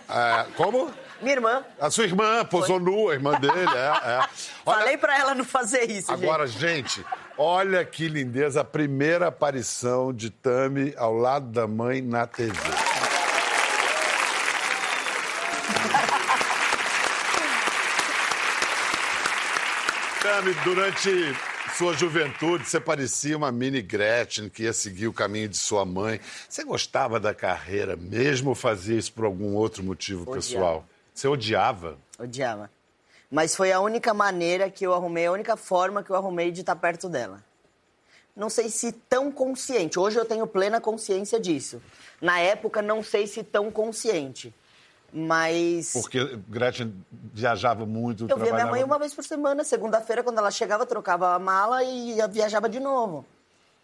É, 0.08 0.46
como? 0.56 0.94
Minha 1.22 1.34
irmã. 1.34 1.66
A 1.80 1.90
sua 1.90 2.04
irmã 2.04 2.46
posou 2.46 2.80
nua, 2.80 3.14
a 3.14 3.16
irmã 3.16 3.40
dele, 3.40 3.76
é. 3.76 4.20
é. 4.20 4.30
Olha, 4.64 4.80
Falei 4.80 4.98
pra 5.00 5.18
ela 5.18 5.34
não 5.34 5.44
fazer 5.44 5.90
isso, 5.90 6.12
Agora, 6.12 6.46
gente, 6.46 7.04
olha 7.38 7.84
que 7.86 8.08
lindeza, 8.08 8.62
a 8.62 8.64
primeira 8.64 9.28
aparição 9.28 10.14
de 10.14 10.30
Tami 10.30 10.94
ao 10.98 11.14
lado 11.14 11.48
da 11.52 11.68
mãe 11.68 12.02
na 12.02 12.26
TV. 12.28 12.54
Tami, 20.22 20.54
durante 20.64 21.10
sua 21.78 21.94
juventude, 21.94 22.66
você 22.68 22.80
parecia 22.80 23.36
uma 23.36 23.52
mini 23.52 23.82
Gretchen 23.82 24.50
que 24.50 24.64
ia 24.64 24.74
seguir 24.74 25.08
o 25.08 25.14
caminho 25.14 25.50
de 25.50 25.58
sua 25.58 25.86
mãe. 25.86 26.20
Você 26.48 26.64
gostava 26.64 27.20
da 27.20 27.34
carreira 27.34 27.96
mesmo 27.96 28.50
ou 28.50 28.56
fazia 28.56 28.98
isso 28.98 29.12
por 29.14 29.26
algum 29.26 29.56
outro 29.56 29.84
motivo 29.84 30.22
Odiava. 30.22 30.36
pessoal? 30.38 30.86
Você 31.14 31.28
odiava? 31.28 31.98
Odiava. 32.18 32.70
Mas 33.36 33.54
foi 33.54 33.70
a 33.74 33.82
única 33.82 34.14
maneira 34.14 34.70
que 34.70 34.86
eu 34.86 34.94
arrumei, 34.94 35.26
a 35.26 35.32
única 35.34 35.58
forma 35.58 36.02
que 36.02 36.10
eu 36.10 36.16
arrumei 36.16 36.52
de 36.52 36.62
estar 36.62 36.74
perto 36.78 37.10
dela. 37.10 37.44
Não 38.34 38.50
sei 38.50 38.70
se 38.70 38.94
tão 38.94 39.30
consciente. 39.30 40.00
Hoje 40.00 40.18
eu 40.18 40.24
tenho 40.24 40.48
plena 40.48 40.80
consciência 40.80 41.38
disso. 41.38 41.82
Na 42.22 42.40
época, 42.40 42.82
não 42.82 43.04
sei 43.04 43.28
se 43.28 43.44
tão 43.44 43.70
consciente. 43.70 44.56
Mas. 45.12 45.92
Porque 45.92 46.40
Gretchen 46.48 46.94
viajava 47.12 47.86
muito, 47.86 48.26
Eu 48.30 48.38
via 48.38 48.54
minha 48.54 48.68
mãe 48.68 48.86
uma 48.86 48.98
vez 48.98 49.14
por 49.14 49.26
semana. 49.26 49.66
Segunda-feira, 49.66 50.24
quando 50.24 50.38
ela 50.38 50.50
chegava, 50.50 50.86
trocava 50.86 51.36
a 51.36 51.40
mala 51.40 51.84
e 51.84 52.14
ia- 52.16 52.28
viajava 52.30 52.70
de 52.70 52.80
novo. 52.80 53.26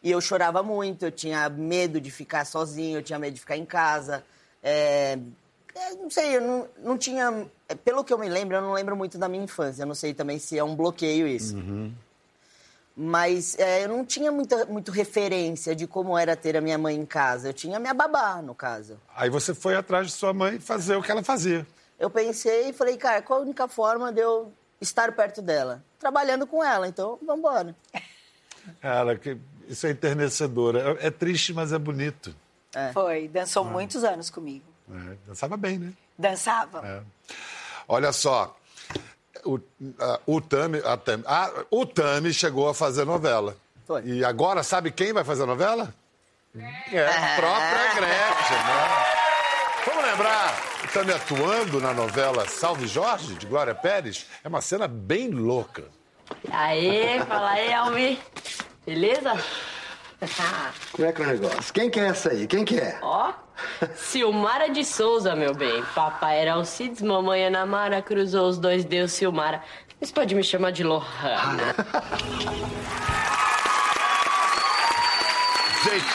E 0.01 0.09
eu 0.11 0.21
chorava 0.21 0.63
muito, 0.63 1.03
eu 1.03 1.11
tinha 1.11 1.49
medo 1.49 1.99
de 1.99 2.09
ficar 2.09 2.45
sozinho, 2.45 2.99
eu 2.99 3.03
tinha 3.03 3.19
medo 3.19 3.33
de 3.33 3.41
ficar 3.41 3.57
em 3.57 3.65
casa. 3.65 4.23
É, 4.63 5.19
é, 5.75 5.95
não 5.95 6.10
sei, 6.10 6.38
eu 6.38 6.41
não, 6.41 6.67
não 6.84 6.97
tinha. 6.97 7.47
é, 7.67 7.75
Pelo 7.75 8.03
que 8.03 8.13
eu 8.13 8.17
me 8.17 8.29
lembro, 8.29 8.55
eu 8.55 8.62
não 8.62 8.73
lembro 8.73 8.95
muito 8.95 9.17
da 9.17 9.27
minha 9.27 9.43
infância. 9.43 9.84
Eu 9.84 9.88
não 9.88 9.95
sei 9.95 10.13
também 10.13 10.39
se 10.39 10.57
é 10.57 10.63
um 10.63 10.75
bloqueio 10.75 11.27
isso. 11.27 11.55
Mas 12.95 13.57
é, 13.57 13.86
eu 13.86 13.89
não 13.89 14.05
tinha 14.05 14.31
muita 14.31 14.65
muito 14.65 14.91
referência 14.91 15.73
de 15.73 15.88
como 15.88 16.17
era 16.17 16.36
ter 16.36 16.57
a 16.57 16.62
minha 16.62 16.77
mãe 16.77 16.95
em 16.95 17.05
casa. 17.05 17.49
Eu 17.49 17.53
tinha 17.53 17.79
minha 17.79 17.93
babá, 17.93 18.41
no 18.41 18.53
caso. 18.53 18.99
Aí 19.15 19.29
você 19.29 19.53
foi 19.53 19.75
atrás 19.75 20.07
de 20.07 20.13
sua 20.13 20.34
mãe 20.34 20.60
fazer 20.60 20.95
o 20.97 21.01
que 21.01 21.10
ela 21.10 21.23
fazia. 21.23 21.65
Eu 21.97 22.10
pensei 22.10 22.69
e 22.69 22.73
falei, 22.73 22.97
cara, 22.97 23.21
qual 23.21 23.39
a 23.39 23.43
única 23.43 23.67
forma 23.67 24.12
de 24.12 24.19
eu 24.21 24.51
estar 24.81 25.12
perto 25.13 25.41
dela? 25.41 25.84
Trabalhando 25.99 26.45
com 26.45 26.63
ela, 26.63 26.88
então 26.88 27.17
vamos 27.21 27.39
embora. 27.39 27.75
Cara, 28.79 29.17
que 29.17 29.38
isso 29.67 29.88
é 29.88 29.91
enternecedor. 29.91 30.75
É, 30.75 31.07
é 31.07 31.12
triste, 31.12 31.51
mas 31.53 31.73
é 31.73 31.79
bonito. 31.79 32.36
Foi, 32.93 33.27
dançou 33.27 33.63
muitos 33.65 34.03
anos 34.03 34.29
comigo. 34.29 34.65
É, 34.93 35.17
dançava 35.27 35.58
bem, 35.58 35.77
né? 35.77 35.93
Dançava. 36.17 36.86
É. 36.86 37.01
Olha 37.88 38.12
só, 38.12 38.56
o, 39.45 39.60
a- 39.99 40.19
o, 40.25 40.39
Tami, 40.41 40.80
a 40.86 40.97
Tami- 40.97 41.23
ah, 41.27 41.51
o 41.69 41.86
Tami 41.86 42.34
chegou 42.34 42.67
a 42.69 42.73
fazer 42.73 43.06
novela. 43.06 43.56
Foi. 43.88 44.04
E 44.06 44.23
agora, 44.23 44.63
sabe 44.63 44.91
quem 44.91 45.13
vai 45.13 45.23
fazer 45.23 45.43
a 45.43 45.47
novela? 45.47 45.93
É 46.91 47.08
a 47.08 47.36
própria 47.38 47.93
Gretchen, 47.95 48.58
né? 48.58 49.21
Vamos 49.86 50.04
lembrar, 50.06 50.62
o 50.84 50.88
Tami 50.93 51.12
atuando 51.13 51.80
na 51.80 51.93
novela 51.93 52.47
Salve 52.47 52.86
Jorge, 52.88 53.34
de 53.36 53.45
Glória 53.47 53.73
Pérez, 53.73 54.27
é 54.43 54.47
uma 54.47 54.62
cena 54.62 54.88
bem 54.88 55.30
louca. 55.30 55.86
Aê, 56.51 57.19
fala 57.25 57.49
aí, 57.51 57.73
Almi. 57.73 58.19
Beleza? 58.86 59.34
Como 60.91 61.08
é 61.08 61.12
que 61.12 61.21
é 61.21 61.25
o 61.25 61.27
negócio? 61.27 61.73
Quem 61.73 61.89
que 61.89 61.99
é 61.99 62.08
essa 62.08 62.30
aí? 62.30 62.45
Quem 62.47 62.63
que 62.63 62.80
é? 62.80 62.99
Ó, 63.01 63.34
Silmara 63.95 64.69
de 64.69 64.84
Souza, 64.86 65.36
meu 65.36 65.53
bem. 65.53 65.84
Papai 65.95 66.39
era 66.39 66.53
Alcides, 66.53 67.01
mamãe 67.01 67.45
Ana 67.45 67.65
Mara, 67.65 68.01
cruzou 68.01 68.47
os 68.47 68.57
dois, 68.57 68.84
deu 68.86 69.07
Silmara. 69.07 69.62
Mas 69.99 70.12
pode 70.12 70.34
me 70.34 70.43
chamar 70.43 70.71
de 70.71 70.84
Lohana. 70.84 71.75
Gente, 75.84 76.05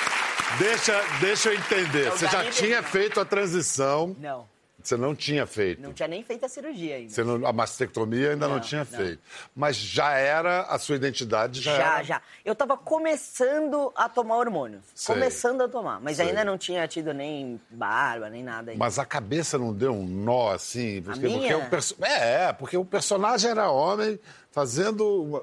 deixa, 0.59 1.05
deixa 1.21 1.49
eu 1.51 1.55
entender. 1.55 2.11
Você 2.11 2.27
já 2.29 2.45
tinha 2.51 2.83
feito 2.83 3.21
a 3.21 3.25
transição, 3.25 4.15
Não, 4.19 4.47
você 4.87 4.97
não 4.97 5.15
tinha 5.15 5.47
feito. 5.47 5.83
não 5.83 5.93
tinha 5.93 6.09
nem 6.09 6.23
feito 6.23 6.47
a 6.47 6.49
cirurgia 6.49 6.97
ainda. 6.97 7.13
Você 7.13 7.25
não- 7.25 7.47
a 7.47 7.53
mastectomia 7.53 8.31
ainda 8.33 8.47
não, 8.49 8.55
Não, 8.57 8.61
tinha 8.61 8.81
não. 8.81 8.87
feito. 8.99 9.21
Mas 9.55 9.77
já 9.77 10.13
era 10.13 10.63
a 10.63 10.79
sua 10.79 10.97
identidade, 10.97 11.61
já, 11.61 11.77
Já, 11.77 11.95
era. 11.97 12.03
já. 12.05 12.23
Eu 12.45 12.55
tava 12.55 12.77
começando 12.77 13.93
a 13.97 14.09
tomar 14.09 14.37
hormônios. 14.37 14.85
Sei. 14.95 15.15
Começando 15.15 15.63
a 15.63 15.69
tomar. 15.69 16.01
Mas 16.01 16.17
Sei. 16.19 16.29
ainda 16.29 16.45
não 16.45 16.57
tinha 16.57 16.87
tido 16.87 17.13
nem 17.13 17.61
barba, 17.71 18.31
nem 18.31 18.43
nada 18.43 18.71
ainda. 18.71 18.83
Mas 18.85 18.99
a 18.99 19.05
cabeça 19.05 19.59
não 19.59 19.73
deu 19.73 19.93
um 19.93 20.07
nó 20.07 20.53
assim? 20.53 21.03
Porque, 21.03 21.21
porque 21.21 21.37
minha? 21.37 21.59
o 21.59 21.69
perso- 21.69 21.97
é, 22.03 22.45
é, 22.49 22.53
porque 22.53 22.77
o 22.77 22.85
personagem 22.85 23.51
era 23.51 23.71
homem 23.71 24.19
fazendo. 24.53 25.23
uma- 25.25 25.43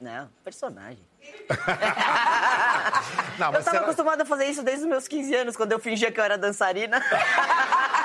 Não, 0.00 0.28
personagem. 0.44 0.98
Não, 3.38 3.46
eu 3.48 3.52
mas 3.52 3.64
tava 3.64 3.70
será- 3.70 3.80
acostumada 3.80 4.22
a 4.22 4.26
fazer 4.26 4.46
isso 4.46 4.62
desde 4.62 4.82
os 4.84 4.88
meus 4.88 5.08
15 5.08 5.34
anos, 5.34 5.56
quando 5.56 5.72
eu 5.72 5.78
fingia 5.78 6.10
que 6.12 6.20
eu 6.20 6.24
era 6.24 6.36
dançarina. 6.38 7.02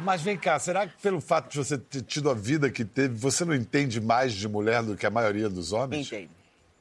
Mas 0.00 0.22
vem 0.22 0.36
cá, 0.36 0.58
será 0.58 0.86
que 0.86 0.94
pelo 1.00 1.20
fato 1.20 1.50
de 1.50 1.58
você 1.58 1.76
ter 1.78 2.02
tido 2.02 2.30
a 2.30 2.34
vida 2.34 2.70
que 2.70 2.84
teve, 2.84 3.14
você 3.14 3.44
não 3.44 3.54
entende 3.54 4.00
mais 4.00 4.32
de 4.32 4.48
mulher 4.48 4.82
do 4.82 4.96
que 4.96 5.06
a 5.06 5.10
maioria 5.10 5.48
dos 5.48 5.72
homens? 5.72 6.06
Entendo. 6.06 6.30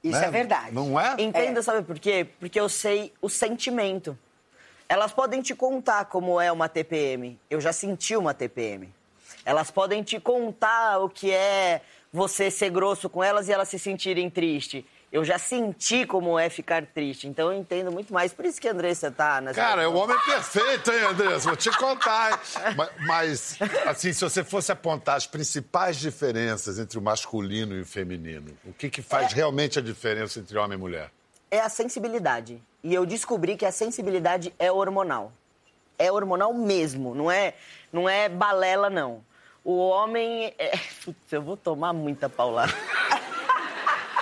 Isso 0.04 0.20
Né? 0.20 0.28
é 0.28 0.32
verdade. 0.32 0.72
Não 0.74 1.00
é? 1.00 1.16
Entenda, 1.20 1.64
sabe 1.64 1.82
por 1.82 1.98
quê? 2.00 2.28
Porque 2.40 2.60
eu 2.60 2.70
sei 2.70 3.12
o 3.22 3.28
sentimento. 3.30 4.18
Elas 4.88 5.12
podem 5.12 5.42
te 5.42 5.56
contar 5.56 6.06
como 6.06 6.40
é 6.40 6.52
uma 6.52 6.70
TPM. 6.70 7.40
Eu 7.50 7.60
já 7.60 7.74
senti 7.74 8.16
uma 8.16 8.34
TPM. 8.34 8.94
Elas 9.44 9.72
podem 9.72 10.04
te 10.04 10.20
contar 10.20 11.00
o 11.00 11.10
que 11.10 11.32
é 11.32 11.82
você 12.14 12.52
ser 12.52 12.70
grosso 12.70 13.10
com 13.10 13.24
elas 13.24 13.50
e 13.50 13.52
elas 13.52 13.68
se 13.68 13.80
sentirem 13.80 14.30
tristes. 14.30 14.84
Eu 15.16 15.24
já 15.24 15.40
senti 15.40 16.06
como 16.06 16.38
é 16.38 16.50
ficar 16.50 16.86
triste, 16.86 17.26
então 17.26 17.50
eu 17.50 17.58
entendo 17.58 17.90
muito 17.90 18.14
mais. 18.14 18.34
Por 18.34 18.44
isso 18.44 18.60
que 18.60 18.68
a 18.68 18.72
Andressa 18.74 19.10
tá 19.10 19.40
nessa. 19.40 19.56
Cara, 19.56 19.82
é 19.84 19.88
o 19.88 19.94
homem 19.94 20.18
perfeito, 20.26 20.92
hein, 20.92 21.06
Andressa? 21.06 21.48
Vou 21.48 21.56
te 21.56 21.70
contar, 21.78 22.34
hein? 22.34 22.76
Mas, 22.76 22.90
mas, 23.08 23.58
assim, 23.86 24.12
se 24.12 24.20
você 24.22 24.44
fosse 24.44 24.74
apontar 24.74 25.16
as 25.16 25.26
principais 25.26 25.96
diferenças 25.96 26.78
entre 26.78 27.00
o 27.00 27.02
masculino 27.02 27.76
e 27.78 27.82
o 27.82 27.86
feminino, 27.86 28.52
o 28.66 28.74
que, 28.74 28.90
que 28.90 29.02
faz 29.02 29.32
É. 29.32 29.36
realmente 29.38 29.80
a 29.80 29.82
diferença 29.82 30.40
entre 30.40 30.58
homem 30.58 30.78
e 30.78 30.82
mulher? 30.82 31.10
é 31.50 31.62
a 31.62 31.70
sensibilidade. 31.70 32.62
E 32.84 32.94
eu 32.94 33.06
descobri 33.06 33.56
que 33.56 33.66
a 33.66 33.72
sensibilidade 33.72 34.54
é 34.60 34.70
hormonal. 34.70 35.32
É 35.98 36.12
hormonal 36.12 36.54
mesmo, 36.54 37.16
não 37.16 37.32
é, 37.32 37.54
não 37.94 38.10
é 38.10 38.28
balela, 38.28 38.90
não. 38.90 39.24
O 39.64 39.78
homem. 39.78 40.54
É... 40.60 40.78
Putz, 41.06 41.32
eu 41.32 41.42
vou 41.42 41.56
tomar 41.56 41.94
muita 41.94 42.28
paulada. 42.28 42.74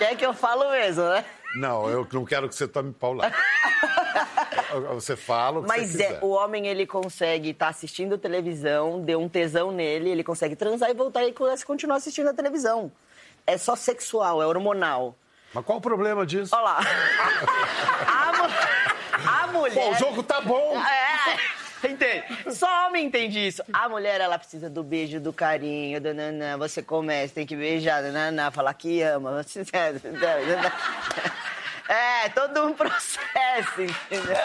Quer 0.03 0.17
que 0.17 0.25
eu 0.25 0.33
falo 0.33 0.69
mesmo, 0.69 1.01
né? 1.03 1.23
Não, 1.55 1.89
eu 1.89 2.05
não 2.11 2.25
quero 2.25 2.49
que 2.49 2.55
você 2.55 2.67
tome 2.67 2.91
paulada. 2.91 3.33
Você 4.95 5.15
fala 5.15 5.59
o 5.59 5.61
que 5.61 5.67
Mas 5.67 5.91
você 5.91 6.03
é, 6.03 6.19
o 6.21 6.29
homem 6.29 6.67
ele 6.67 6.87
consegue 6.87 7.51
estar 7.51 7.67
assistindo 7.67 8.17
televisão, 8.17 9.01
deu 9.01 9.21
um 9.21 9.29
tesão 9.29 9.71
nele, 9.71 10.09
ele 10.09 10.23
consegue 10.23 10.55
transar 10.55 10.89
e 10.89 10.95
voltar 10.95 11.23
e 11.23 11.31
continuar 11.31 11.97
assistindo 11.97 12.29
a 12.29 12.33
televisão. 12.33 12.91
É 13.45 13.55
só 13.55 13.75
sexual, 13.75 14.41
é 14.41 14.47
hormonal. 14.47 15.15
Mas 15.53 15.63
qual 15.63 15.77
o 15.77 15.81
problema 15.81 16.25
disso? 16.25 16.55
Olha 16.55 16.63
lá. 16.63 16.79
A, 19.25 19.43
a 19.43 19.47
mulher. 19.47 19.75
Pô, 19.75 19.91
o 19.91 19.95
jogo 19.95 20.23
tá 20.23 20.41
bom. 20.41 20.75
É, 20.75 21.37
entende? 21.89 22.24
Só 22.52 22.88
homem 22.88 23.06
entende 23.06 23.48
isso. 23.48 23.63
A 23.72 23.89
mulher, 23.89 24.22
ela 24.22 24.39
precisa 24.39 24.69
do 24.69 24.84
beijo, 24.84 25.19
do 25.19 25.34
carinho, 25.34 26.00
do 26.00 26.13
nanã. 26.13 26.58
Você 26.58 26.82
começa, 26.82 27.34
tem 27.34 27.46
que 27.46 27.56
beijar, 27.56 28.02
nanã, 28.04 28.52
falar 28.52 28.74
que 28.74 29.02
ama. 29.02 29.46
É, 31.86 32.30
todo 32.30 32.65
um 32.65 32.74
processo, 32.74 33.82
entendeu? 33.82 34.38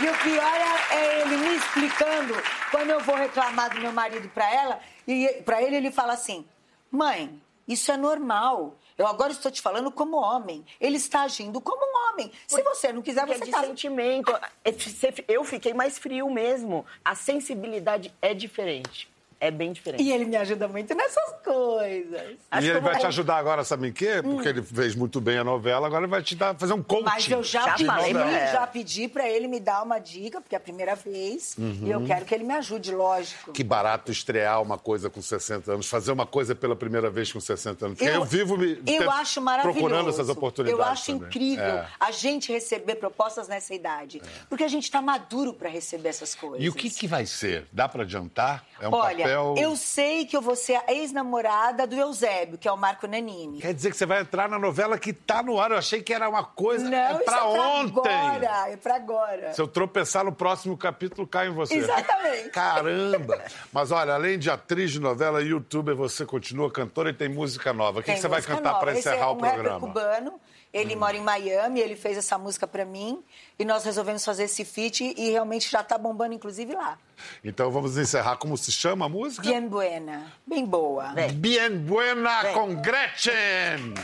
E 0.00 0.08
o 0.08 0.18
pior 0.18 0.54
é, 0.90 0.96
é 0.96 1.20
ele 1.20 1.36
me 1.36 1.56
explicando 1.56 2.34
quando 2.70 2.90
eu 2.90 3.00
vou 3.00 3.14
reclamar 3.14 3.70
do 3.70 3.80
meu 3.80 3.92
marido 3.92 4.28
pra 4.30 4.52
ela 4.52 4.80
e 5.06 5.40
para 5.44 5.62
ele 5.62 5.76
ele 5.76 5.92
fala 5.92 6.14
assim: 6.14 6.44
"Mãe, 6.90 7.40
isso 7.68 7.92
é 7.92 7.96
normal. 7.96 8.76
Eu 9.00 9.06
agora 9.06 9.32
estou 9.32 9.50
te 9.50 9.62
falando 9.62 9.90
como 9.90 10.18
homem. 10.18 10.62
Ele 10.78 10.98
está 10.98 11.22
agindo 11.22 11.58
como 11.58 11.82
um 11.82 12.12
homem. 12.12 12.30
Se 12.46 12.62
você 12.62 12.92
não 12.92 13.00
quiser, 13.00 13.24
Porque 13.24 13.38
você 13.38 13.44
é 13.44 13.46
de 13.46 13.50
tá 13.50 13.62
sentimento. 13.62 14.30
Eu 15.26 15.42
fiquei 15.42 15.72
mais 15.72 15.98
frio 15.98 16.28
mesmo. 16.28 16.84
A 17.02 17.14
sensibilidade 17.14 18.12
é 18.20 18.34
diferente. 18.34 19.08
É 19.40 19.50
bem 19.50 19.72
diferente. 19.72 20.02
E 20.02 20.12
ele 20.12 20.26
me 20.26 20.36
ajuda 20.36 20.68
muito 20.68 20.94
nessas 20.94 21.32
coisas. 21.42 22.20
E 22.32 22.38
Acho 22.50 22.66
ele 22.66 22.72
que 22.72 22.76
eu 22.78 22.82
vai 22.82 22.98
te 23.00 23.06
ajudar 23.06 23.36
agora, 23.38 23.64
sabe 23.64 23.88
em 23.88 23.92
quê? 23.92 24.20
Porque 24.22 24.48
ele 24.48 24.62
fez 24.62 24.94
muito 24.94 25.20
bem 25.20 25.38
a 25.38 25.44
novela, 25.44 25.86
agora 25.86 26.02
ele 26.04 26.10
vai 26.10 26.22
te 26.22 26.34
dar, 26.36 26.54
fazer 26.56 26.74
um 26.74 26.82
coaching. 26.82 27.04
Mas 27.04 27.30
eu 27.30 27.42
já, 27.42 27.62
Já 27.64 27.72
pedi, 27.72 27.86
falei 27.86 28.12
já 28.12 28.66
pedi 28.66 29.08
pra 29.08 29.28
ele 29.28 29.48
me 29.48 29.58
dar 29.58 29.82
uma 29.82 29.98
dica, 29.98 30.40
porque 30.40 30.54
é 30.54 30.58
a 30.58 30.60
primeira 30.60 30.94
vez. 30.94 31.56
E 31.56 31.60
Uhum. 31.62 31.86
eu 31.88 32.04
quero 32.04 32.24
que 32.24 32.34
ele 32.34 32.44
me 32.44 32.52
ajude, 32.54 32.94
lógico. 32.94 33.52
Que 33.52 33.64
barato 33.64 34.12
estrear 34.12 34.60
uma 34.60 34.76
coisa 34.76 35.08
com 35.08 35.22
60 35.22 35.72
anos, 35.72 35.88
fazer 35.88 36.12
uma 36.12 36.26
coisa 36.26 36.54
pela 36.54 36.76
primeira 36.76 37.08
vez 37.08 37.32
com 37.32 37.40
60 37.40 37.86
anos. 37.86 37.98
Porque 37.98 38.10
eu, 38.14 38.24
vivo 38.24 38.56
me 38.58 38.78
Eu 38.86 39.10
acho 39.10 39.40
maravilhoso. 39.40 39.78
procurando 39.78 40.10
essas 40.10 40.28
oportunidades. 40.28 40.78
Eu 40.86 40.92
acho 40.92 41.06
também. 41.12 41.28
incrível 41.28 41.64
É. 41.64 41.86
a 41.98 42.10
gente 42.10 42.52
receber 42.52 42.96
propostas 42.96 43.48
nessa 43.48 43.74
idade. 43.74 44.20
Porque 44.48 44.64
a 44.64 44.68
gente 44.68 44.84
está 44.84 45.00
maduro 45.00 45.54
para 45.54 45.68
receber 45.70 46.10
essas 46.10 46.34
coisas. 46.34 46.62
E 46.64 46.68
o 46.68 46.74
que, 46.74 46.90
que 46.90 47.06
vai 47.06 47.24
ser? 47.24 47.66
Dá 47.72 47.88
pra 47.88 48.02
adiantar? 48.02 48.64
É 48.80 48.88
um 48.88 48.94
Olha, 48.94 49.29
papel. 49.30 49.54
eu 49.58 49.76
sei 49.76 50.24
que 50.24 50.36
eu 50.36 50.40
vou 50.40 50.56
ser 50.56 50.76
a 50.86 50.92
ex-namorada 50.92 51.86
do 51.86 51.94
Eusébio, 51.94 52.58
que 52.58 52.66
é 52.66 52.72
o 52.72 52.76
Marco 52.76 53.06
Nanini. 53.06 53.60
Quer 53.60 53.74
dizer 53.74 53.90
que 53.90 53.96
você 53.96 54.06
vai 54.06 54.20
entrar 54.20 54.48
na 54.48 54.58
novela 54.58 54.98
que 54.98 55.12
tá 55.12 55.42
no 55.42 55.60
ar. 55.60 55.70
Eu 55.70 55.78
achei 55.78 56.02
que 56.02 56.12
era 56.12 56.28
uma 56.28 56.44
coisa. 56.44 56.88
Não, 56.88 56.96
é 56.96 57.12
isso 57.12 57.24
pra 57.24 57.36
é 57.36 57.40
pra 57.40 57.48
ontem. 57.48 58.12
agora. 58.12 58.70
É 58.70 58.76
pra 58.76 58.96
agora. 58.96 59.52
Se 59.54 59.60
eu 59.60 59.68
tropeçar 59.68 60.24
no 60.24 60.32
próximo 60.32 60.76
capítulo, 60.76 61.26
cai 61.26 61.48
em 61.48 61.52
você. 61.52 61.76
Exatamente. 61.76 62.50
Caramba! 62.50 63.42
Mas 63.72 63.90
olha, 63.90 64.14
além 64.14 64.38
de 64.38 64.50
atriz 64.50 64.90
de 64.90 65.00
novela, 65.00 65.42
youtuber, 65.42 65.94
você 65.94 66.24
continua 66.24 66.70
cantora 66.70 67.10
e 67.10 67.14
tem 67.14 67.28
música 67.28 67.72
nova. 67.72 68.00
O 68.00 68.02
que, 68.02 68.12
que 68.12 68.20
você 68.20 68.28
vai 68.28 68.42
cantar 68.42 68.74
para 68.78 68.96
encerrar 68.96 69.16
é 69.16 69.26
o 69.26 69.30
um 69.30 69.34
rapper 69.34 69.54
programa? 69.54 69.80
Cubano. 69.80 70.40
Ele 70.72 70.94
mora 70.94 71.16
em 71.16 71.20
Miami, 71.20 71.80
ele 71.80 71.96
fez 71.96 72.16
essa 72.16 72.38
música 72.38 72.66
pra 72.66 72.84
mim 72.84 73.22
e 73.58 73.64
nós 73.64 73.84
resolvemos 73.84 74.24
fazer 74.24 74.44
esse 74.44 74.64
feat 74.64 75.14
e 75.16 75.30
realmente 75.30 75.68
já 75.68 75.82
tá 75.82 75.98
bombando, 75.98 76.32
inclusive 76.32 76.72
lá. 76.74 76.96
Então 77.44 77.70
vamos 77.72 77.98
encerrar. 77.98 78.36
Como 78.36 78.56
se 78.56 78.70
chama 78.70 79.06
a 79.06 79.08
música? 79.08 79.42
Bien 79.42 79.66
buena, 79.66 80.32
bem 80.46 80.64
boa. 80.64 81.12
Bien 81.34 81.76
Buena 81.76 82.42
Vem. 82.42 82.54
com 82.54 82.74
Gretchen! 82.76 83.94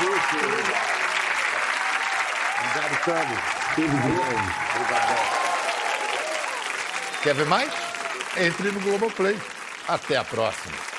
Muito 0.00 0.26
obrigado, 0.36 1.02
Obrigado, 2.58 3.04
Tânia. 3.04 3.38
Tudo 3.74 3.88
bem. 3.88 4.12
Obrigado. 4.76 5.42
Quer 7.22 7.34
ver 7.34 7.46
mais? 7.46 7.72
Entre 8.36 8.70
no 8.70 8.80
Globoplay. 8.80 9.38
Até 9.88 10.16
a 10.16 10.24
próxima. 10.24 10.91